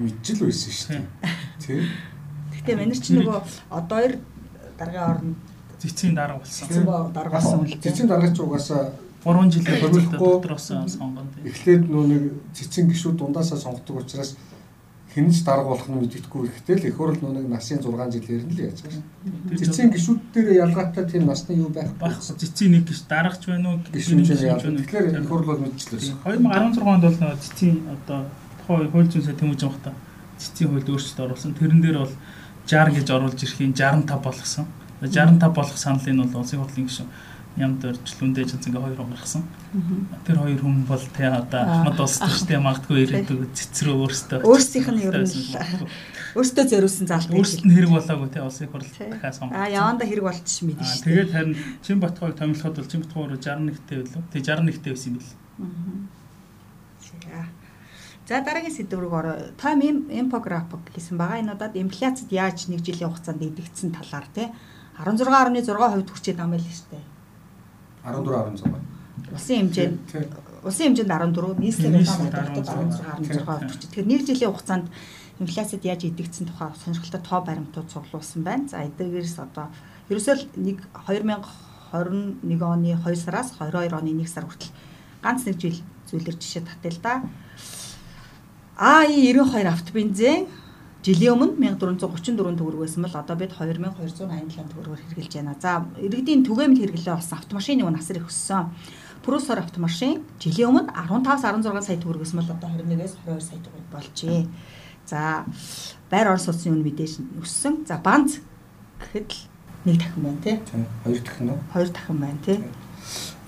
мэдчихэл 0.00 0.48
байсан 0.48 0.72
шүү 0.72 0.88
дээ. 0.88 1.04
Тий. 1.60 1.80
Гэхдээ 2.64 2.76
манайч 2.80 3.04
нөгөө 3.12 3.38
одоо 3.68 3.96
хоёр 4.00 4.14
дараагийн 4.80 5.04
орнд 5.12 5.36
цэцгийн 5.84 6.16
дарга 6.16 6.40
болсон. 6.40 6.64
цэцэн 6.64 6.84
дарга 7.12 7.36
болсон. 7.36 7.60
Цэцэн 7.68 8.08
даргач 8.08 8.36
угаасаа 8.40 8.82
3 9.24 9.50
жилийн 9.52 9.80
Хөрвөлөхгүй. 9.80 10.18
дотроос 10.18 10.66
сонгоно. 10.70 11.28
эхлээд 11.44 11.82
нөө 11.92 12.04
нэг 12.08 12.22
цэцэн 12.56 12.88
гişүүд 12.88 13.16
дундаасаа 13.20 13.58
сонгодог 13.58 13.96
учраас 14.00 14.36
хинж 15.14 15.42
дарга 15.44 15.68
болох 15.74 15.88
нь 15.90 15.98
мэддэхгүй 16.00 16.48
ихтэй 16.48 16.76
л 16.78 16.86
их 16.86 16.96
хурл 16.96 17.18
нөө 17.18 17.32
нэг 17.42 17.46
насын 17.50 17.82
6 17.82 18.14
жил 18.14 18.24
ярина 18.30 18.54
л 18.54 18.60
яаж 18.64 18.78
байгаа. 18.80 19.58
Цэцэн 19.58 19.90
гişүүд 19.90 20.20
дээр 20.32 20.48
ялгаатай 20.64 21.04
тийм 21.10 21.26
насны 21.26 21.52
юу 21.58 21.68
байх 21.68 21.90
байх 21.98 22.16
цэцгийн 22.22 22.72
нэг 22.78 22.84
гиш 22.88 23.02
даргач 23.10 23.42
байна 23.44 23.74
уу? 23.74 23.82
гişүүн 23.90 24.24
чинь 24.24 24.46
яа. 24.46 24.56
Тэгэхээр 24.56 25.20
их 25.20 25.28
хурл 25.28 25.46
бол 25.50 25.60
мэдчихлээ. 25.66 26.14
2016 26.30 26.78
онд 26.78 27.02
бол 27.02 27.18
нөгөө 27.18 27.42
цэцгийн 27.42 27.76
одоо 27.90 28.20
тухай 28.62 28.86
хууль 28.86 29.10
зүйн 29.10 29.24
сайд 29.26 29.38
тэмүүж 29.42 29.60
байгаа 29.66 29.82
та 29.84 29.92
цэцгийн 30.38 30.70
хуульд 30.70 30.88
өөрчлөлт 30.94 31.20
оруулсан. 31.26 31.52
Тэрэн 31.58 31.80
дээр 31.82 31.98
бол 32.06 32.14
60 32.70 32.94
гэж 32.96 33.08
оруулж 33.10 33.40
ирэхийн 33.42 33.74
65 33.74 34.22
болгосон. 34.22 34.66
65 35.02 35.58
болох 35.58 35.76
саналыг 35.76 36.14
нь 36.14 36.22
бол 36.22 36.40
улсын 36.40 36.60
хурлын 36.62 36.86
гишүүн 36.86 37.08
ямд 37.58 37.82
өрчлөндөө 37.82 38.44
ч 38.46 38.52
ингээ 38.54 38.78
хоёр 38.78 39.00
гаргасан. 39.00 39.42
Тэр 40.22 40.38
хоёр 40.38 40.60
хүн 40.62 40.86
бол 40.86 41.02
тэ 41.02 41.26
одоо 41.26 41.62
Ахмад 41.66 41.98
улс 41.98 42.18
төштэй 42.22 42.58
магадгүй 42.62 42.98
ирээдүг 43.10 43.50
цэцрөө 43.50 43.94
өөртөө 44.06 44.46
Өөрсдийнх 44.46 44.90
нь 44.94 45.02
ер 45.02 45.16
нь 45.18 45.30
өөртөө 46.38 46.64
зориулсан 46.70 47.06
заалт 47.10 47.34
өөрсдөд 47.34 47.66
нь 47.66 47.74
хэрэг 47.74 47.90
болоогүй 47.90 48.30
тэ 48.30 48.46
улсын 48.46 48.70
хурл 48.70 48.86
дахиад 48.86 49.34
сонгох. 49.34 49.58
А 49.58 49.66
яванда 49.66 50.06
хэрэг 50.06 50.24
болчих 50.30 50.62
мэдэн 50.62 50.86
Аа, 50.86 50.94
шүү. 50.94 51.06
Тэгээд 51.10 51.30
харин 51.34 51.54
Чин 51.82 51.98
Батхойг 51.98 52.34
томилоход 52.38 52.76
бол 52.78 52.86
Чин 52.86 53.02
Батхой 53.02 53.26
руу 53.26 53.40
61-тэй 53.42 53.96
байлоо. 53.98 54.22
Тэг 54.30 54.42
61-тэй 54.46 54.92
байсан 54.94 55.10
юм 55.10 55.18
бэл. 55.18 55.34
За. 57.02 57.38
За 58.30 58.38
дараагийн 58.46 58.74
сэдв 58.78 58.94
рүү 58.94 59.10
ороо. 59.10 59.34
Time 59.58 60.06
infographic 60.06 60.86
гэсэн 60.94 61.18
байгаа. 61.18 61.42
Энэ 61.42 61.58
удаад 61.58 61.74
инфляцид 61.74 62.30
яаж 62.30 62.70
нэг 62.70 62.86
жилийн 62.86 63.10
хугацаанд 63.10 63.42
идэгдсэн 63.42 63.90
талаар 63.90 64.30
тий 64.30 64.46
16.6% 65.02 65.66
хүрчээд 66.14 66.38
байгаа 66.38 66.54
юм 66.54 66.62
л 66.62 66.70
шүү 66.70 66.88
дээ. 66.94 67.09
14 68.04 68.60
16. 68.60 68.90
Улсын 69.32 69.56
хэмжээнд 69.68 69.98
улсын 70.64 70.86
хэмжээнд 70.92 71.12
14, 71.12 71.60
нийслэлийн 71.60 71.96
Нийслэлд 72.00 72.32
улаан 72.32 72.48
хотод 72.48 72.68
16.6% 72.68 73.44
хүрчээ. 73.46 73.80
Тэгэхээр 73.80 74.08
нэг 74.08 74.20
жилийн 74.26 74.50
хугацаанд 74.52 74.86
инфляцид 75.40 75.82
яаж 75.84 76.04
идэгдсэн 76.04 76.46
тухай 76.48 76.72
сонирхолтой 76.76 77.22
тоо 77.24 77.40
баримтууд 77.40 77.88
цуглуулсан 77.88 78.42
байна. 78.44 78.68
За 78.68 78.84
эдгээрээс 78.84 79.38
одоо 79.40 79.72
ерөөсөө 80.12 80.34
л 80.36 80.44
нэг 80.60 80.78
2021 81.08 82.60
оны 82.60 82.92
2 82.96 83.16
сараас 83.16 83.56
22 83.56 83.96
оны 83.96 84.12
1 84.12 84.28
сар 84.28 84.44
хүртэл 84.44 84.72
ганц 85.24 85.44
нэг 85.48 85.56
жил 85.56 85.78
зүйлэр 86.08 86.36
жишээ 86.36 86.64
татъя 86.68 86.92
л 86.92 87.00
да. 87.00 87.14
АИ 88.76 89.32
92 89.32 89.68
автобензин 89.68 90.48
жилийн 91.00 91.32
өмнө 91.32 91.56
1434 91.56 92.60
төгрөг 92.60 92.84
байсан 92.84 93.04
бол 93.04 93.16
одоо 93.16 93.36
бид 93.36 93.52
2287 93.56 94.68
төгрөгөөр 94.68 95.00
хэрэгжилж 95.00 95.34
байна. 95.40 95.56
За 95.56 95.84
иргэдийн 95.96 96.44
түгээмэл 96.44 96.84
хэрэглээ 96.84 97.16
болсон 97.16 97.38
автомашины 97.40 97.88
үн 97.88 97.96
асар 97.96 98.20
их 98.20 98.28
өссөн. 98.28 98.68
Прусор 99.24 99.64
автомашин 99.64 100.20
жилийн 100.36 100.68
өмнө 100.68 100.92
15-аас 100.92 101.44
16 101.48 101.88
сая 101.88 101.96
төгрөг 101.96 102.20
байсан 102.20 102.40
бол 102.44 102.52
одоо 102.52 102.68
21-ээс 102.68 103.14
22 103.24 103.40
сая 103.40 103.60
төгрөг 103.64 103.86
болжээ. 103.88 104.44
За 105.08 105.44
байр 106.12 106.28
орон 106.28 106.44
сууцны 106.44 106.68
үн 106.68 106.84
мэдээж 106.84 107.24
өссөн. 107.40 107.88
За 107.88 107.96
банз 107.96 108.44
гэхэд 109.00 109.28
л 109.32 109.40
нэг 109.88 110.04
дахин 110.04 110.22
байна 110.24 110.40
тий. 110.44 110.56
Хоёр 111.04 111.20
дахин 111.24 111.46
нь. 111.48 111.60
Хоёр 111.72 111.88
дахин 111.88 112.18
байна 112.20 112.40
тий. 112.44 112.58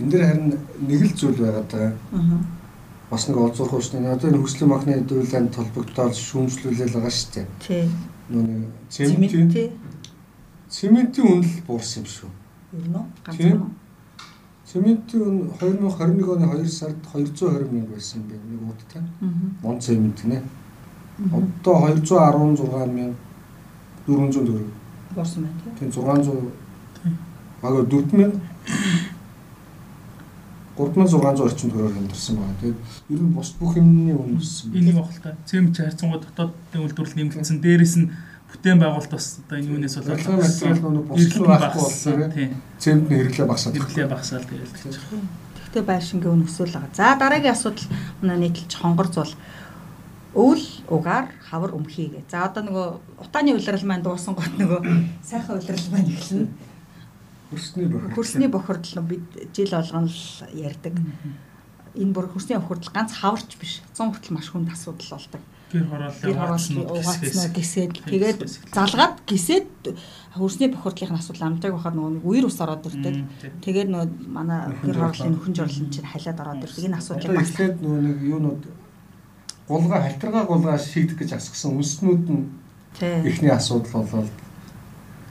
Энд 0.00 0.08
дээр 0.08 0.24
харин 0.24 0.48
нэг 0.88 1.00
л 1.04 1.12
зүйл 1.12 1.36
байгаа. 1.36 1.92
Аа. 2.16 2.61
Бас 3.12 3.28
нэг 3.28 3.36
олзуурах 3.36 3.74
уушны 3.76 4.08
одоо 4.08 4.30
энэ 4.32 4.40
хөгслийн 4.40 4.70
махны 4.72 4.96
дүүлэнд 5.04 5.52
толбогдоод 5.52 6.16
шүүмжлүүлэл 6.16 6.96
байгаа 6.96 7.12
шүү 7.12 7.32
дээ. 7.36 7.46
Тий. 7.60 7.84
Нөө 8.32 8.42
нэг 8.48 8.64
цементийн 8.88 9.50
тий. 9.52 9.68
цементийн 10.72 11.28
үн 11.28 11.44
л 11.44 11.52
буурсан 11.68 12.00
юм 12.00 12.08
шүү. 12.08 12.30
Тийм. 12.72 12.96
ганцхан. 13.20 13.76
Цементийн 14.64 15.28
үн 15.28 15.36
2021 15.60 16.24
оны 16.24 16.46
2 16.56 16.72
сард 16.72 16.96
220 17.12 17.68
мянга 17.68 17.92
байсан 17.92 18.24
юм 18.24 18.28
байна. 18.32 18.48
Нэг 18.48 18.62
удаа. 18.72 19.04
Аа. 19.04 19.28
Мон 19.60 19.76
цемент 19.84 20.24
нэ. 20.24 20.40
Одоо 21.36 21.92
216 21.92 22.96
мянга 22.96 23.16
400 24.08 24.40
төгрөг. 24.40 24.72
Борсон 25.12 25.44
байна 25.44 25.60
тий. 25.60 25.72
Тийм 25.84 25.92
600 25.92 26.48
багы 27.60 27.84
4000 27.92 28.40
3600 30.90 31.40
орчим 31.46 31.70
төгрөгөөр 31.70 31.96
хямдарсан 31.96 32.36
байна. 32.36 32.58
Тэгээд 32.60 32.78
ер 33.14 33.20
нь 33.22 33.34
бус 33.36 33.50
бүх 33.60 33.76
юмны 33.78 34.12
үн 34.16 34.36
өссөн. 34.42 34.74
Энийг 34.74 34.98
авахалтай. 34.98 35.34
Цэм 35.46 35.70
чи 35.70 35.82
харьцангуй 35.82 36.20
дотоодын 36.20 36.82
үйлдвэрлэл 36.82 37.18
нэмэгдсэн. 37.22 37.62
Дээрээс 37.62 37.94
нь 38.02 38.10
бүтээн 38.52 38.78
байгуулалт 38.80 39.12
бас 39.16 39.26
одоо 39.40 39.56
энэ 39.58 39.72
үүнээс 39.72 39.94
болоод 39.96 40.18
нь 40.20 41.08
бослоо 41.08 41.46
байхгүй 41.48 41.82
болохоор 41.82 42.20
тийм. 42.32 42.50
цементний 42.76 43.18
хэрэглээ 43.24 43.48
багасаад 43.48 43.74
Хэрэглээ 43.76 44.08
багасаал 44.12 44.44
тэгэл 44.44 44.76
гэж. 44.76 44.94
Гэхдээ 45.56 45.84
байр 45.88 46.04
шингийн 46.04 46.34
үн 46.36 46.44
өсөөл 46.44 46.76
байгаа. 46.76 46.92
За 46.92 47.16
дараагийн 47.16 47.56
асуудал 47.56 47.88
манай 48.20 48.38
нийтлж 48.44 48.72
хонгор 48.76 49.08
зул 49.08 49.32
өвөл 50.36 50.64
угаар 50.88 51.28
хавар 51.48 51.72
өмхий 51.76 52.08
гэ. 52.12 52.28
За 52.28 52.48
одоо 52.48 52.64
нөгөө 52.64 52.86
утааны 53.24 53.52
улирал 53.56 53.84
маань 53.88 54.04
дуусан 54.04 54.36
гот 54.36 54.52
нөгөө 54.56 54.80
сайхан 55.28 55.56
улирал 55.56 55.88
маань 55.92 56.12
эхэлнэ. 56.12 56.48
Хөрсний 57.52 57.86
бохир. 57.86 58.14
Хөрсний 58.16 58.48
бохирдол 58.48 59.04
бид 59.04 59.26
жил 59.52 59.70
болгон 59.76 60.08
л 60.08 60.20
ярьдаг. 60.56 60.96
Энэ 61.94 62.12
бүр 62.16 62.32
хөрсний 62.32 62.56
бохирдол 62.56 62.92
ганц 62.96 63.12
хаварч 63.12 63.60
биш. 63.60 63.82
100 63.92 64.16
хүртэл 64.16 64.32
маш 64.32 64.48
хүнд 64.48 64.72
асуудал 64.72 65.20
болдог. 65.20 65.42
Гэр 65.72 65.88
хорооллын 65.88 66.84
угаацнаа 66.84 67.48
гисээд 67.52 68.04
тэгээд 68.04 68.40
залгаад 68.72 69.24
гисээд 69.24 69.96
хөрсний 70.36 70.68
бохирдлын 70.68 71.16
асуудал 71.16 71.48
амтайг 71.48 71.72
бахад 71.76 71.96
нөгөө 71.96 72.12
нэг 72.20 72.24
үер 72.28 72.44
ус 72.48 72.60
ороод 72.60 72.88
ирдэг. 72.88 73.24
Тэгээд 73.64 73.88
нөгөө 73.88 74.08
манай 74.28 74.68
гэр 74.84 74.96
хорооллын 75.00 75.32
нөхөн 75.32 75.56
жорлон 75.56 75.88
чинь 75.88 76.08
халиад 76.08 76.40
ороод 76.40 76.64
ирдэг. 76.64 76.84
Энэ 76.88 77.00
Одоо 77.00 77.36
бас 77.36 77.52
эхлээд 77.52 77.76
нөгөө 77.80 78.00
нэг 78.04 78.18
юунууд 78.20 78.62
гулгаа 79.68 80.00
хальтаргаа 80.04 80.44
гулгаа 80.44 80.76
шийдэх 80.76 81.16
гэж 81.24 81.40
асгсан 81.40 81.72
үнснүүд 81.80 82.24
нь 82.28 82.44
эхний 83.00 83.52
асуудал 83.52 84.04
болоод 84.04 84.28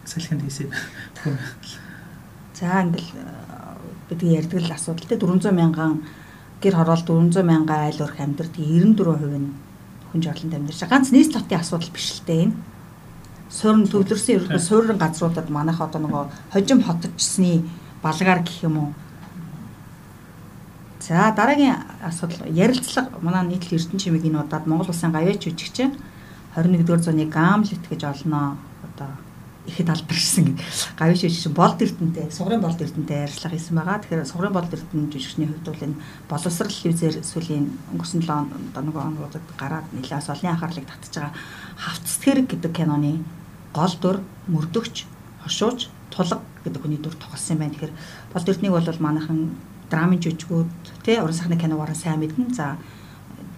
салхинд 0.05 0.41
хийсээ. 0.41 0.69
За 2.61 2.85
ингээл 2.85 3.09
э, 3.17 3.25
бид 4.09 4.21
ярьдаг 4.21 4.61
л 4.61 4.69
асуудал 4.69 5.09
те 5.09 5.17
400 5.17 5.49
мянган 5.49 6.05
гэр 6.61 6.77
хороол 6.77 7.01
400 7.01 7.41
мянган 7.41 7.89
айл 7.89 8.05
өрх 8.05 8.21
амьдрт 8.21 8.53
94% 8.53 9.41
нь 9.41 9.49
хүн 10.13 10.21
жорлонд 10.21 10.53
амьдарч 10.53 10.77
байгаа. 10.85 10.93
Ганц 10.93 11.09
нийс 11.09 11.33
лотын 11.33 11.57
асуудал 11.57 11.89
биш 11.89 12.21
л 12.21 12.25
дээ 12.29 12.43
энэ. 12.45 12.55
Суурин 13.49 13.89
төвлөрсөн 13.89 14.35
ерөнхий 14.37 14.61
суурин 14.61 15.01
газруудад 15.01 15.49
манайх 15.49 15.81
одоо 15.81 16.05
нөгөө 16.05 16.23
хожим 16.53 16.85
хотжсны 16.85 17.65
балгаар 18.05 18.45
гэх 18.45 18.61
юм 18.61 18.77
уу. 18.77 18.93
За 21.01 21.33
дараагийн 21.33 21.81
асуудал 22.05 22.45
ярилцлага 22.45 23.09
манай 23.25 23.41
нийтлэл 23.49 23.81
эрдэнэ 23.81 23.97
чимиг 23.97 24.21
энэ 24.21 24.37
удаад 24.37 24.69
Монгол 24.69 24.93
улсын 24.93 25.09
гавьяач 25.09 25.41
жүжигч 25.49 25.89
21-р 26.53 27.01
зууны 27.01 27.25
Гамлет 27.25 27.83
гэж 27.89 28.01
олноо 28.05 28.53
одоо 28.85 29.09
ихэд 29.67 29.89
алдаршсан 29.93 30.57
гавьяач 30.97 31.21
жүжигч 31.21 31.53
болд 31.53 31.81
эрдэнтэй 31.81 32.31
сугрын 32.33 32.61
болд 32.61 32.81
эрдэнтэй 32.81 33.29
ярилцлага 33.29 33.55
хийсэн 33.55 33.75
байгаа. 33.77 34.01
Тэгэхээр 34.01 34.25
сугрын 34.25 34.53
болд 34.53 34.73
эрдэнэ 34.73 35.11
жүжигчний 35.13 35.47
хувьд 35.47 35.67
бол 35.69 35.85
энэ 35.85 36.01
боловсрал 36.29 36.73
телевизээр 36.73 37.15
сүүлийн 37.21 37.65
өнгөрсөн 37.93 38.21
7 38.25 38.73
одоо 38.73 38.81
нөгөө 38.81 39.03
оногуудад 39.05 39.45
гараад 39.61 39.87
нэлээс 39.93 40.33
олонний 40.33 40.53
анхаарлыг 40.53 40.87
татж 40.89 41.13
байгаа 41.13 41.33
хавц 41.77 42.09
тэрэг 42.25 42.47
гэдэг 42.49 42.71
киноны 42.73 43.21
гол 43.73 43.93
дүр 44.01 44.17
мөрдөгч 44.49 45.05
хошууч 45.45 45.89
тулга 46.09 46.41
гэдэг 46.65 46.81
хүний 46.81 46.97
дүр 46.97 47.15
тоглосон 47.15 47.55
юм 47.55 47.59
байна. 47.61 47.73
Тэгэхээр 47.77 47.93
болд 48.33 48.49
эрднийг 48.49 48.73
бол 48.73 48.89
манайхан 48.99 49.39
драмын 49.89 50.19
жүжигүүд 50.19 50.69
тий 51.05 51.17
уран 51.19 51.37
сайхны 51.37 51.57
киногоор 51.57 51.95
сайн 51.95 52.19
мэднэ. 52.19 52.53
За 52.53 52.77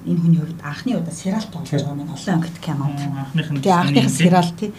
энэ 0.06 0.20
хүний 0.20 0.40
хувьд 0.40 0.62
анхны 0.64 0.98
удаа 0.98 1.14
сериал 1.14 1.46
тоглож 1.52 1.72
байгаа 1.72 1.96
юм 1.96 2.12
олон 2.12 2.34
ангит 2.36 2.58
кинонд. 2.60 3.00
Анхных 3.00 3.50
нь 3.52 3.68
анхных 3.68 4.10
сериал 4.10 4.50
тий. 4.60 4.74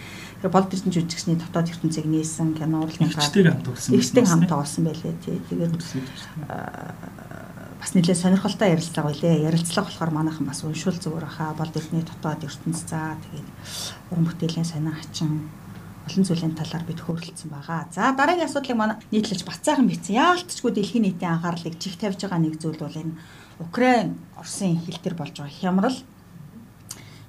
Болд 0.49 0.73
эрдэн 0.73 0.93
жүжигчний 0.93 1.37
дотоод 1.37 1.71
ертөнцийг 1.71 2.05
нээсэн 2.05 2.53
кино 2.57 2.85
хамт 2.85 3.67
өгсөн. 3.69 3.95
Ихтэй 3.95 4.25
хамт 4.25 4.49
тоглосон 4.49 4.85
байлээ 4.85 5.13
тий. 5.23 5.41
Тэгээд 5.49 5.73
бас 7.79 7.91
нэлээд 7.93 8.17
сонирхолтой 8.17 8.73
ярилцлага 8.73 9.09
байлээ. 9.13 9.45
Ярилцлага 9.45 9.87
болохоор 9.89 10.11
манайхан 10.13 10.45
бас 10.49 10.63
уншуул 10.65 10.97
зүгээр 10.97 11.27
хаа 11.29 11.53
болд 11.53 11.75
эрдний 11.77 12.01
дотоод 12.01 12.45
ертөнц 12.45 12.89
заа 12.89 13.17
тэгээд 13.19 13.47
уран 14.11 14.25
бүтээлийн 14.25 14.65
сонин 14.65 14.95
хачин 14.95 15.49
олон 16.05 16.23
зүйлийн 16.25 16.53
талаар 16.53 16.85
бид 16.85 17.01
хөөрөлдсөн 17.01 17.49
байгаа. 17.49 17.89
За 17.89 18.13
дараагийн 18.13 18.45
асуудлыг 18.45 18.77
манай 18.77 18.97
нийтлэлж 19.09 19.41
бацаахан 19.45 19.89
бичсэн. 19.89 20.17
Яалтчгүй 20.21 20.71
дэлхийн 20.73 21.05
нийтийн 21.09 21.33
анхаарлыг 21.33 21.81
жиг 21.81 21.97
тавьж 21.97 22.21
байгаа 22.21 22.41
нэг 22.41 22.61
зүйл 22.61 22.77
бол 22.77 22.93
энэ 22.93 23.17
Украин 23.59 24.19
Оросын 24.37 24.77
хил 24.85 24.99
дээр 25.01 25.15
болж 25.17 25.33
байгаа 25.33 25.57
хямрал. 25.57 25.97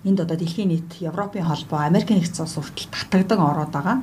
Энд 0.04 0.20
одоо 0.20 0.36
дэлхийн 0.36 0.68
нийт 0.68 1.00
Европын 1.00 1.44
холбоо, 1.46 1.80
Америк 1.86 2.10
нэгдсэн 2.10 2.44
улс 2.44 2.56
хүртэл 2.58 2.92
татагдан 2.92 3.40
ороод 3.40 3.72
байгаа. 3.72 4.02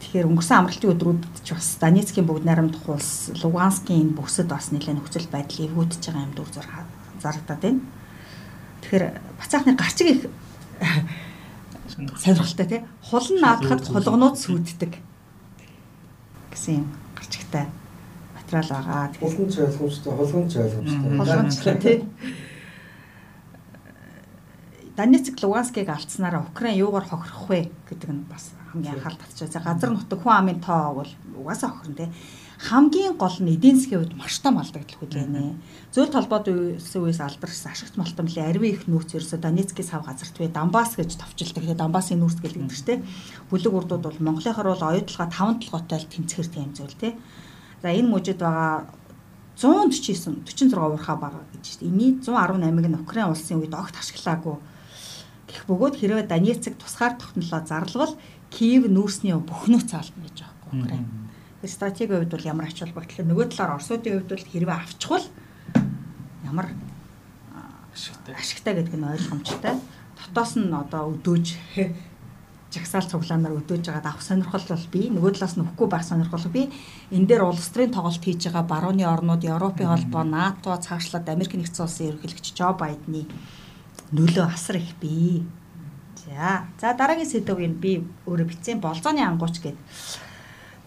Тэгэхээр 0.00 0.28
өнгөрсөн 0.32 0.58
амралтын 0.64 0.92
өдрүүдэд 0.96 1.44
ч 1.44 1.48
бас 1.52 1.76
Донецкийн 1.76 2.26
бүгд 2.26 2.48
найрамдах 2.48 2.88
улс, 2.88 3.30
Луганскийн 3.44 4.16
бүсэд 4.16 4.48
бас 4.48 4.72
нэлээд 4.72 4.96
нөхцөл 4.96 5.28
байдал 5.28 5.68
эвгүүдж 5.68 6.00
байгаа 6.00 6.24
юм 6.24 6.32
дүр 6.32 6.48
зураг 6.48 6.88
зарагдаад 7.20 7.60
байна. 7.60 7.80
Тэгэхээр 8.80 9.04
бацаахны 9.38 9.76
гарчиг 9.76 10.08
их 10.08 10.20
сонирхолтой 12.18 12.66
тий. 12.66 12.80
Хул 13.04 13.26
нь 13.28 13.40
наадахад 13.44 13.84
хулгнууд 13.86 14.36
сүуддэг 14.40 14.96
гэсэн 16.50 16.80
юм 16.80 16.86
гарчигтай 17.12 17.66
материал 18.34 18.68
байгаа. 18.72 19.12
Хулган 19.20 19.48
ч 19.52 19.56
ойлгомжтой, 19.60 20.12
хулган 20.16 20.48
ойлгомжтой. 20.48 21.10
Хулган 21.20 21.78
тий. 21.78 21.96
Донецк 25.00 25.40
Луганскийг 25.40 25.88
алдсанараа 25.88 26.44
Украин 26.44 26.76
юугаар 26.76 27.08
хохирох 27.08 27.48
вэ 27.48 27.72
гэдэг 27.88 28.10
нь 28.12 28.28
бас 28.28 28.52
хамгийн 28.68 29.00
анхаарал 29.00 29.16
татчихсан. 29.16 29.48
За 29.48 29.60
газар 29.64 29.90
нутаг 29.96 30.20
хүн 30.20 30.36
амын 30.36 30.60
тоо 30.60 31.00
бол 31.00 31.12
угаасаа 31.40 31.72
хохирно 31.72 31.96
те. 31.96 32.12
Хамгийн 32.60 33.16
гол 33.16 33.32
нь 33.40 33.56
эдийн 33.56 33.80
засгийн 33.80 34.04
хувьд 34.04 34.20
маш 34.20 34.36
том 34.44 34.60
алдагдал 34.60 35.00
хүлээнэ. 35.00 35.56
Зөөл 35.96 36.12
толгойд 36.12 36.52
үеэс 36.52 37.20
алдарсан 37.24 37.72
ашигт 37.72 37.96
малтамлын 37.96 38.44
арвин 38.44 38.76
их 38.76 38.84
нөөц 38.84 39.16
ерөөсө 39.16 39.40
Донецкийн 39.40 39.88
сав 39.88 40.04
газарт 40.04 40.36
бай 40.36 40.52
Донбасс 40.52 40.92
гэж 41.00 41.16
товчилдаг. 41.16 41.64
Тэгээ 41.64 41.80
Донбассын 41.80 42.20
нүүрс 42.20 42.44
гэдэг 42.44 42.60
нь 42.60 42.68
те. 42.84 43.00
Бүлэг 43.48 43.72
урдууд 43.72 44.04
бол 44.04 44.20
Монголынхаар 44.20 44.68
бол 44.68 44.84
оюутлага 44.84 45.32
5 45.32 45.64
толгойтой 45.64 45.96
л 45.96 46.12
тэнцэхэр 46.12 46.48
тийм 46.52 46.76
зүйл 46.76 46.96
те. 47.00 47.16
За 47.80 47.88
энэ 47.88 48.04
мужид 48.04 48.44
байгаа 48.44 48.84
149 49.56 50.44
46 50.44 50.76
уурхаа 50.76 51.16
байгаа 51.16 51.44
гэж 51.56 51.80
дээ. 51.80 51.88
Эний 51.88 52.20
118-ыг 52.20 52.84
нь 52.92 53.00
Украин 53.00 53.32
улсын 53.32 53.64
үед 53.64 53.72
огт 53.72 53.96
ашиглаагүй 53.96 54.60
Гэх 55.50 55.66
бөгөөд 55.66 55.94
хэрвээ 55.98 56.26
Донецк 56.30 56.78
тусгаар 56.78 57.18
тогтнолоо 57.18 57.60
зарлавал 57.66 58.14
Киев 58.54 58.86
нүүрсний 58.86 59.34
бүх 59.34 59.66
нөөц 59.66 59.90
алдна 59.98 60.22
гэж 60.30 60.36
байгаа 60.46 60.54
байхгүй 60.62 60.78
Украин. 60.78 61.06
Тэгэхээр 61.60 61.74
стратегийн 61.74 62.18
хувьд 62.22 62.34
бол 62.34 62.50
ямар 62.50 62.66
ач 62.70 62.78
холбогдол 62.78 63.26
нөгөө 63.26 63.46
талаар 63.50 63.74
Оросуудын 63.74 64.14
хувьд 64.14 64.30
бол 64.30 64.46
хэрвээ 64.46 64.78
авчихвал 64.78 65.26
ямар 66.46 66.66
ашигтай. 67.94 68.34
ашигтай 68.38 68.74
гэдэг 68.78 68.94
нь 68.94 69.10
ойлгомжтой. 69.10 69.74
Дотоос 70.18 70.52
нь 70.54 70.70
одоо 70.70 71.02
өдөөж 71.14 71.46
жагсаал 72.74 73.10
цуглаанаар 73.10 73.58
өдөөж 73.58 73.82
байгаад 73.90 74.06
авах 74.06 74.22
сонирхол 74.22 74.62
бол 74.62 74.86
би 74.94 75.02
нөгөө 75.10 75.30
талаас 75.34 75.54
нь 75.58 75.62
өгөхгүй 75.66 75.88
байх 75.90 76.06
сонирхол 76.06 76.46
би 76.54 76.70
энэ 77.10 77.26
дээр 77.26 77.42
улс 77.50 77.66
төрийн 77.74 77.90
тоглолт 77.90 78.22
хийж 78.22 78.46
байгаа 78.46 78.64
барууны 78.70 79.02
орнууд 79.02 79.42
Европын 79.42 79.90
холбоо 79.90 80.22
НАТО 80.22 80.78
цаашлаад 80.78 81.26
Америк 81.26 81.58
нэгдсэн 81.58 81.82
улсын 81.82 82.08
ерөнхийлөгч 82.14 82.46
Жо 82.54 82.70
Байдны 82.78 83.26
нөлөө 84.12 84.46
асар 84.46 84.76
их 84.76 84.94
бий. 85.00 85.44
За. 86.26 86.66
За 86.80 86.94
дараагийн 86.94 87.28
сэдвийг 87.28 87.78
би 87.78 88.02
өөрөө 88.26 88.46
бичсэн 88.50 88.80
болзооны 88.82 89.22
ангууч 89.22 89.62
гэдэг. 89.62 89.78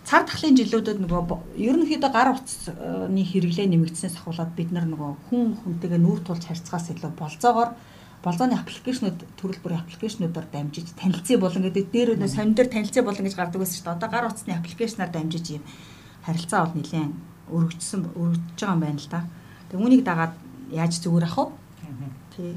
Цар 0.03 0.27
тахлын 0.27 0.59
жилүүдэд 0.59 0.99
нөгөө 0.99 1.55
ерөнхийдөө 1.55 2.11
гар 2.11 2.35
утасны 2.35 3.23
хэрэглээ 3.23 3.71
нэмэгдснээс 3.71 4.19
ахуулаад 4.19 4.51
бид 4.51 4.75
нар 4.75 4.83
нөгөө 4.83 5.31
хүн 5.31 5.55
хүнтэйгээ 5.63 6.01
нүүр 6.03 6.19
тулж 6.27 6.43
харьцахаас 6.43 6.91
илүү 6.91 7.15
болзоогоор 7.15 7.71
болзооны 8.19 8.59
аппликейшнуд 8.59 9.23
төрөл 9.39 9.63
бүрийн 9.63 9.79
аппликейшнуудаар 9.79 10.47
дамжиж 10.51 10.91
танилцъя 10.99 11.39
болон 11.39 11.63
гэдэг 11.63 11.85
дээр 11.87 12.09
өнөө 12.19 12.29
сонин 12.35 12.51
дээр 12.51 12.67
танилцъя 12.67 13.03
болон 13.03 13.23
гэж 13.23 13.35
гардаг 13.39 13.59
байсан 13.63 13.79
шүү 13.79 13.87
дээ. 13.87 13.95
Одоо 13.95 14.09
гар 14.11 14.27
утасны 14.27 14.51
аппликейшнаар 14.59 15.11
дамжиж 15.11 15.45
юм 15.55 15.63
харилцаа 16.27 16.67
бол 16.67 16.75
нэлээд 16.75 17.11
өргөжсөн 17.47 18.01
өргөжж 18.11 18.59
байгаа 18.59 18.75
юм 18.75 18.83
байна 18.83 18.99
л 18.99 19.07
да. 19.07 19.19
Тэг 19.71 19.79
үүнийг 19.79 20.03
дагаад 20.03 20.35
яаж 20.67 20.99
зүгээр 20.99 21.27
ах 21.31 21.37
вэ? 21.39 21.47
Тий 22.35 22.51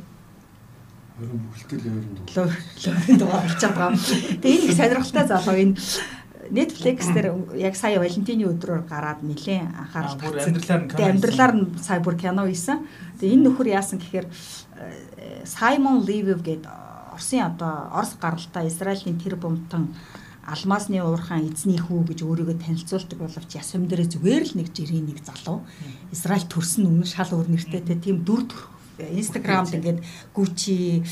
Өрөн 1.16 1.40
бүхэлдэл 1.48 1.88
өрөн 1.88 2.12
дугаар. 2.28 2.52
Өрөн 2.76 3.16
дугаар 3.16 3.44
болж 3.48 3.62
байгаа. 3.64 3.90
Тэгээ 4.44 4.56
энэ 4.56 4.66
их 4.68 4.76
сонирхолтой 4.76 5.24
залуу 5.24 5.56
энэ 5.56 5.74
Netflix 6.52 6.98
дээр 7.10 7.28
яг 7.56 7.74
сая 7.74 7.98
Валентины 7.98 8.44
өдрөөр 8.52 8.84
гараад 8.84 9.24
нэлээд 9.24 9.64
анхаарал 9.64 10.20
татсан. 10.20 10.92
Тэгээ 10.92 11.12
амьдралаар 11.16 11.54
нь 11.56 11.64
сая 11.80 12.00
бүр 12.04 12.20
кино 12.20 12.44
хийсэн. 12.44 12.84
Тэгээ 13.18 13.32
энэ 13.32 13.44
нөхөр 13.48 13.68
яасан 13.72 13.98
гэхээр 13.98 14.28
Саймон 15.48 16.04
Ливев 16.04 16.44
гэдэг 16.44 16.68
Оросын 17.16 17.48
одоо 17.48 17.88
Орос 17.96 18.12
гаралтай 18.20 18.68
Израилийн 18.68 19.16
тэр 19.16 19.40
бомтон 19.40 19.96
алмазны 20.44 21.00
уурхаан 21.00 21.48
эзний 21.48 21.80
хүү 21.80 22.12
гэж 22.12 22.20
өөрийгөө 22.22 22.60
танилцуулдаг 22.60 23.18
боловч 23.18 23.56
ясам 23.56 23.88
дээрээ 23.88 24.12
зүгээр 24.14 24.44
л 24.46 24.56
нэг 24.60 24.68
жирийн 24.70 25.08
нэг 25.10 25.24
залуу 25.24 25.64
Израиль 26.12 26.46
төрсөн 26.46 26.86
өмнө 26.86 27.08
шал 27.08 27.34
өөр 27.34 27.50
нэртэй 27.50 27.98
тийм 27.98 28.22
дүр 28.22 28.46
төрх 28.46 28.75
Instagram-д 28.98 29.76
ингээд 29.76 30.00
Gucci, 30.32 31.04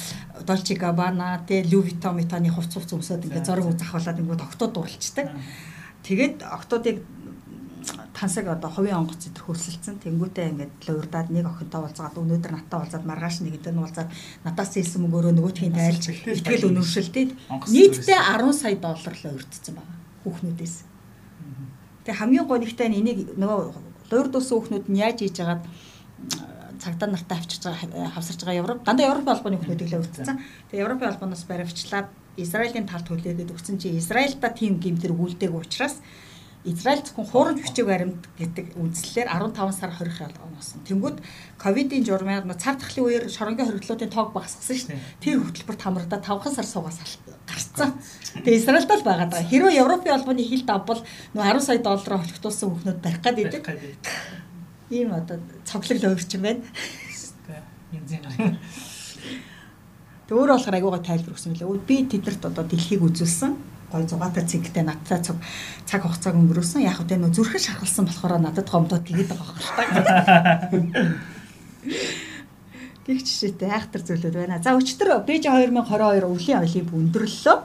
Dolce 0.47 0.75
Gabbana, 0.75 1.45
тэ 1.45 1.65
Louis 1.69 1.93
Vuitton 1.93 2.17
метаны 2.17 2.49
хувц 2.49 2.73
хувц 2.75 2.97
өмсөд 2.97 3.29
ингээд 3.29 3.45
зураг 3.45 3.69
захвалаад 3.77 4.21
ингээд 4.21 4.45
октод 4.45 4.73
дурлцдаг. 4.73 5.29
Тэгээд 6.05 6.45
октодыг 6.45 7.05
тансаг 8.15 8.49
одоо 8.49 8.71
хувийн 8.71 8.97
онгоц 8.97 9.29
зэтэр 9.29 9.45
хөрсөлдсөн. 9.45 10.01
Тэнгүүтээ 10.01 10.47
ингээд 10.55 10.73
луурдаад 10.89 11.29
нэг 11.29 11.45
охинтой 11.45 11.81
уулзаад 11.85 12.17
өнөөдөр 12.17 12.53
наттай 12.55 12.79
уулзаад 12.81 13.05
маргааш 13.05 13.45
нэг 13.45 13.61
нь 13.61 13.83
уулзаад 13.83 14.09
надаас 14.47 14.73
хэлсэн 14.73 15.03
мөнгөөрөө 15.05 15.35
нөгөөтхийн 15.35 15.75
тайлж 15.75 16.05
ихтгэл 16.09 16.69
өнөмшөлтэй. 16.71 17.37
Нийтдээ 17.69 18.21
10 18.41 18.53
сая 18.55 18.77
доллар 18.79 19.15
л 19.19 19.29
урьдсан 19.35 19.75
байгаа 19.77 19.99
хүүхнүүдээс. 20.25 20.75
Тэгээ 22.05 22.21
хамгийн 22.21 22.47
гоо 22.49 22.59
нэгтэй 22.63 22.89
энийг 22.89 23.37
нөгөө 23.37 23.61
луурд 24.11 24.35
усан 24.39 24.57
хүүхнүүд 24.57 24.87
нь 24.89 25.01
яаж 25.05 25.19
хийж 25.21 25.37
яагаад 25.43 25.63
цагдаа 26.81 27.09
нартай 27.11 27.39
авчиж 27.39 27.63
байгаа 27.65 28.11
хавсарч 28.15 28.41
байгаа 28.45 28.63
Европ 28.63 28.85
дандаа 28.85 29.11
Европын 29.11 29.35
холбооны 29.35 29.59
хүмүүсийг 29.61 29.91
л 29.93 30.01
өвдсөн. 30.03 30.39
Тэгээ 30.71 30.85
Европын 30.85 31.09
холбооноос 31.11 31.45
баривчлаад 31.49 32.09
Израилийн 32.37 32.87
талд 32.87 33.07
хүлээгээд 33.09 33.55
өгсөн 33.55 33.79
чи 33.79 33.95
Израильда 33.95 34.51
тийм 34.51 34.83
гимтэр 34.83 35.15
үлдээг 35.15 35.55
учраас 35.55 36.03
Израиль 36.65 37.05
зөвхөн 37.05 37.29
хуурамч 37.29 37.61
бичиг 37.61 37.85
баримт 37.85 38.25
гэдэг 38.41 38.73
үндслэлээр 38.81 39.29
15 39.29 39.77
сар 39.77 39.93
хорих 39.93 40.17
оносон. 40.17 40.81
Тэнгүүд 40.89 41.21
ковидын 41.61 42.09
журмаар 42.09 42.49
цар 42.57 42.81
тахлын 42.81 43.05
үеэр 43.05 43.29
шоронгийн 43.29 43.69
хоригдлуудын 43.69 44.09
тоог 44.09 44.33
багасгасан 44.33 44.73
шүү 44.73 44.89
дээ. 44.97 45.05
Тэр 45.21 45.45
хөтөлбөрт 45.45 45.85
хамрагдаа 45.85 46.25
5 46.25 46.57
сар 46.57 46.65
суугаас 46.65 47.05
гарцсан. 47.45 48.01
Тэгээ 48.41 48.61
Израильд 48.65 48.89
л 48.89 49.05
байгаа 49.05 49.29
даа. 49.29 49.45
Хэрвээ 49.45 49.77
Европын 49.85 50.17
холбооны 50.17 50.41
хилд 50.41 50.69
авбал 50.73 51.05
нөө 51.37 51.45
10 51.53 51.61
сая 51.69 51.79
доллараар 51.85 52.25
холигдуулсан 52.25 52.69
хүүхнүүд 52.73 52.99
барих 53.05 53.21
гээд 53.21 53.39
идэг 53.45 53.65
ийм 54.91 55.13
одоо 55.13 55.41
цоглол 55.65 56.13
өөрч 56.13 56.37
юм 56.37 56.43
байна. 56.45 56.63
Тэг 60.29 60.35
өөр 60.37 60.51
болохоор 60.57 60.77
агуугаа 60.77 61.03
тайлбар 61.05 61.37
өгсөн 61.37 61.53
мөлий. 61.53 61.81
Би 61.85 62.05
тэднэрт 62.05 62.45
одоо 62.49 62.65
дэлхийг 62.65 63.05
үзүүлсэн. 63.05 63.53
Гой 63.93 64.05
зугаатай 64.09 64.45
цэгтэй 64.45 64.83
надтай 64.85 65.21
цаг 65.21 65.37
цаг 65.85 66.03
хугацааг 66.03 66.35
өнгөрөөсөн. 66.37 66.85
Яг 66.85 67.01
үгүй 67.01 67.17
нөө 67.21 67.33
зүрхэн 67.37 67.61
шахалсан 67.61 68.09
болохоор 68.09 68.41
надад 68.41 68.69
гомдоод 68.69 69.05
тэгээд 69.05 69.31
байгаа 69.31 69.57
хэрэг. 70.73 71.21
Гэх 73.05 73.21
жишээтэй 73.21 73.69
айхтар 73.69 74.01
зүйлүүд 74.01 74.35
байна. 74.35 74.65
За 74.65 74.73
өчтөр 74.73 75.21
Бэж 75.29 75.45
2022 75.53 76.25
өвлийн 76.25 76.65
олимп 76.65 76.89
өндөрлөлөө. 76.97 77.57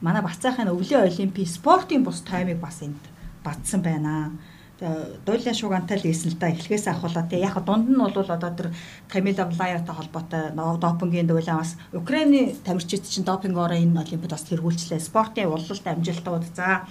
Манай 0.00 0.22
Бацаахийн 0.24 0.72
өвлийн 0.72 1.04
олимпийн 1.04 1.48
спортын 1.48 2.02
бус 2.08 2.24
таймыг 2.24 2.56
бас 2.56 2.80
энд 2.80 2.96
батсан 3.44 3.84
байна 3.84 4.32
дуйлын 4.80 5.54
шугантай 5.58 5.98
л 5.98 6.06
ийсэн 6.06 6.30
л 6.32 6.38
да. 6.38 6.54
Эхлэхээс 6.54 6.86
ахуулаад 6.86 7.28
тий 7.30 7.42
яг 7.42 7.58
дунд 7.66 7.90
нь 7.90 7.98
бол 7.98 8.14
одоо 8.14 8.50
тэр 8.54 8.70
Камила 9.10 9.50
Влаяатай 9.50 9.94
холбоотой 9.94 10.54
допингийн 10.54 11.26
дуйлаа 11.26 11.58
бас 11.66 11.74
Украины 11.92 12.54
тамирчид 12.62 13.02
чинь 13.02 13.26
допингоор 13.26 13.74
энэ 13.74 13.98
олимпиад 13.98 14.38
бас 14.38 14.46
тэргүүлчлээ. 14.46 15.02
Спортын 15.02 15.50
улалт 15.50 15.82
амжилтууд. 15.82 16.46
За 16.54 16.86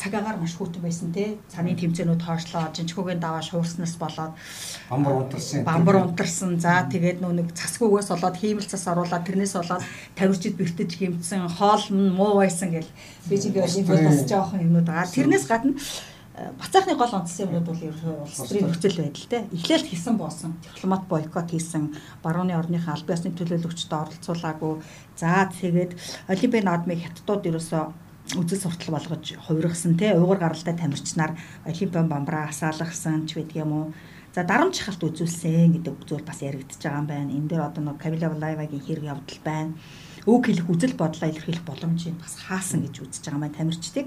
цагаагаар 0.00 0.42
маш 0.42 0.58
хүйтэн 0.58 0.82
байсан 0.82 1.12
тий 1.14 1.38
цааны 1.52 1.78
тэмцээнүүд 1.78 2.22
хоошлоо 2.24 2.72
жинчгүүгийн 2.74 3.20
даваа 3.22 3.44
шуурснаас 3.46 3.94
болоод 4.00 4.34
бамбар 4.90 5.14
унтарсан. 5.22 5.62
Бамбар 5.62 5.96
унтарсан. 6.02 6.58
За 6.58 6.82
тэгээд 6.90 7.22
нөө 7.22 7.32
нэг 7.38 7.48
цасгүйгээс 7.54 8.10
болоод 8.10 8.36
хиймэл 8.40 8.66
цас 8.66 8.90
оруулаад 8.90 9.22
тэрнээс 9.22 9.54
болоод 9.54 9.84
тамирчид 10.18 10.58
бэртэж 10.58 10.90
хэмцсэн 10.98 11.46
хоол 11.46 11.84
муу 11.92 12.42
байсан 12.42 12.74
гэл. 12.74 12.90
Бижигийн 13.28 13.68
олимпиад 13.68 14.02
бас 14.08 14.24
жоохон 14.26 14.64
юмнууд 14.66 14.88
байгаа. 14.88 15.14
Тэрнээс 15.14 15.46
гадна 15.46 15.78
Бацаахны 16.40 16.96
гол 16.96 17.12
онцлог 17.12 17.52
юмнууд 17.52 17.68
бол 17.68 17.84
ерөнхийдөө 17.84 18.24
улс 18.24 18.40
төрийн 18.48 18.66
нөхцөл 18.72 18.96
байдалтай. 19.04 19.40
Эхлээл 19.52 19.88
хийсэн 19.92 20.16
боосон. 20.16 20.56
Дипломат 20.64 21.04
бойкот 21.04 21.52
хийсэн, 21.52 21.92
барууны 22.24 22.56
орныхаа 22.56 22.96
албан 22.96 23.12
ёсны 23.12 23.36
төлөөлөгчдөд 23.36 23.92
оролцуулаагүй. 23.92 24.74
За 25.20 25.44
тэгээд 25.52 25.92
Олимпийн 26.32 26.64
наадмыг 26.64 27.04
хятадууд 27.04 27.44
ерөөсөө 27.44 27.82
үзэл 28.40 28.62
суртал 28.64 28.96
болгож 28.96 29.36
хувиргасан 29.36 30.00
тий 30.00 30.16
уугар 30.16 30.40
гаралтай 30.40 30.72
тамирчнаар 30.80 31.36
Олимпийн 31.68 32.08
бамбараа 32.08 32.48
асаалгасан 32.48 33.28
ч 33.28 33.36
байдаг 33.36 33.60
юм 33.60 33.72
уу. 33.76 33.86
За 34.32 34.40
дарамт 34.40 34.78
шахалт 34.78 35.02
үзүүлсэн 35.02 35.76
гэдэг 35.76 36.08
зүйл 36.08 36.24
бас 36.24 36.40
яригдчихэж 36.40 36.82
байгаа 36.88 37.02
юм 37.04 37.08
байна. 37.10 37.36
Энэ 37.36 37.48
дээр 37.52 37.68
одоо 37.68 37.82
нэг 37.84 37.98
Камила 38.00 38.32
Валаевагийн 38.32 38.80
хэрэг 38.80 39.10
явдал 39.12 39.40
байна. 39.44 39.74
Үг 40.24 40.46
хэлэх 40.46 40.70
үзэл 40.72 40.94
бодлоо 40.96 41.28
илэрхийлэх 41.28 41.66
боломжийг 41.66 42.16
бас 42.16 42.38
хаасан 42.38 42.86
гэж 42.86 43.02
үзэж 43.02 43.28
байгаа 43.28 43.42
маань 43.42 43.58
тамирчдыг 43.58 44.06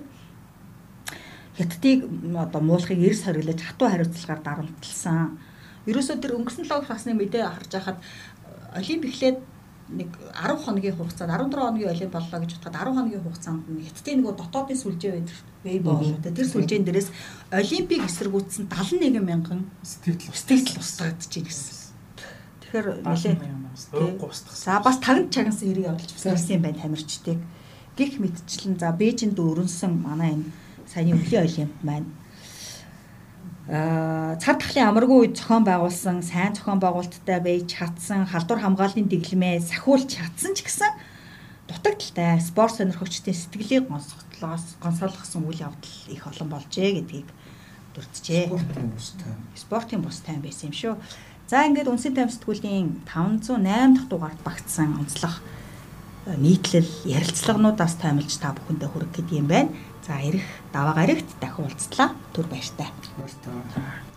хятадыг 1.57 2.09
одоо 2.35 2.61
муулахыг 2.61 2.99
эрс 2.99 3.23
хориглож 3.23 3.61
хатуу 3.61 3.89
хариуцлагаар 3.89 4.41
дарамтлсан. 4.41 5.37
Ерөөсөө 5.85 6.17
тэр 6.17 6.35
өнгөрсөн 6.39 6.65
7 6.65 6.73
хоног 6.73 6.89
насны 6.89 7.13
мэдээ 7.13 7.43
харж 7.45 7.71
байхад 7.77 7.97
олимп 8.73 9.03
эхлээд 9.05 9.37
нэг 9.93 10.09
10 10.33 10.65
хоногийн 10.65 10.95
хугацаанд 10.97 11.29
14 11.29 11.53
хоногийн 11.53 11.93
олимп 11.93 12.13
боллоо 12.13 12.39
гэж 12.41 12.51
бодоход 12.57 12.73
10 12.73 12.95
хоногийн 12.97 13.23
хугацаанд 13.23 13.63
нь 13.69 13.85
хятадын 13.85 14.17
нөгөө 14.23 14.35
дотоодын 14.39 14.79
сүлжээ 14.81 15.11
байдаг 15.13 15.37
вейбо 15.63 15.91
болоо 15.93 16.19
тэ 16.23 16.31
тэр 16.33 16.47
сүлжээн 16.49 16.85
дээрээс 16.87 17.09
олимпийг 17.51 18.01
эсэргүүцсэн 18.09 18.65
71 18.71 19.21
мянган 19.21 19.61
сэтгэл 19.83 20.33
сэтгэл 20.33 20.81
устгагдаж 20.81 21.29
байна 21.29 21.47
гэсэн. 21.51 21.75
Тэгэхээр 22.63 22.87
нэлээ. 23.05 23.35
За 24.57 24.79
бас 24.81 24.97
тагд 25.03 25.29
чагнасан 25.29 25.67
хэрэг 25.69 25.85
явуулж 25.91 26.11
байсан 26.17 26.55
юм 26.57 26.63
байна 26.63 26.81
тамирчдыг. 26.81 27.39
Гэх 27.93 28.17
мэтчлэн 28.17 28.79
за 28.81 28.89
Бээжинд 28.95 29.37
өрнсөн 29.37 29.93
манай 30.01 30.33
энэ 30.33 30.49
саяны 30.91 31.15
өвлийн 31.17 31.45
олимп 31.47 31.75
маань 31.83 32.09
аа 33.69 34.35
цар 34.43 34.59
тахлын 34.59 34.91
амаргүй 34.91 35.17
үед 35.23 35.39
зохион 35.39 35.63
байгуулсан 35.63 36.19
сайн 36.19 36.51
зохион 36.51 36.83
байгуулалттай 36.83 37.39
байж 37.39 37.63
чадсан 37.71 38.27
халдвар 38.27 38.59
хамгааллын 38.59 39.07
дэглэмээ 39.07 39.63
сахиулж 39.63 40.09
чадсан 40.11 40.51
ч 40.51 40.67
гэсэн 40.67 40.91
дутагдaltaй 41.71 42.43
спорт 42.43 42.75
сонирхогчдын 42.75 43.33
сэтгэлийг 43.33 43.87
гонсголоос 43.87 44.75
гонсоолгосон 44.83 45.47
үйл 45.47 45.63
явдал 45.71 45.95
их 46.11 46.27
олон 46.27 46.49
болжээ 46.51 46.91
гэдгийг 46.99 47.29
дүрцжээ. 47.95 48.49
Спортын 48.49 48.89
бус 48.89 49.09
тайм. 49.15 49.39
Спортын 49.55 50.01
бус 50.01 50.19
тайм 50.25 50.41
байсан 50.41 50.69
юм 50.69 50.75
шүү. 50.75 50.93
За 51.47 51.63
ингээд 51.63 51.87
үнсэн 51.87 52.17
тайм 52.17 52.29
сэтгүүлийн 52.29 53.05
508 53.07 53.95
дахь 53.95 54.09
дугаард 54.09 54.39
багтсан 54.43 54.97
онцлог 54.97 55.39
нийтлэл 56.25 56.87
ярилцлагануудаас 57.03 57.99
таймлж 57.99 58.39
та 58.39 58.55
бүхэндээ 58.55 58.89
хүргэх 58.89 59.15
гэдэг 59.19 59.35
юм 59.37 59.47
байна. 59.47 59.69
За 60.07 60.19
ирэх 60.19 60.47
даваа 60.71 60.95
гарагт 60.95 61.27
дахин 61.39 61.67
уулзлаа. 61.67 62.15
Түр 62.31 62.47
баяртай. 62.47 62.87
Баярлалаа. 63.17 64.12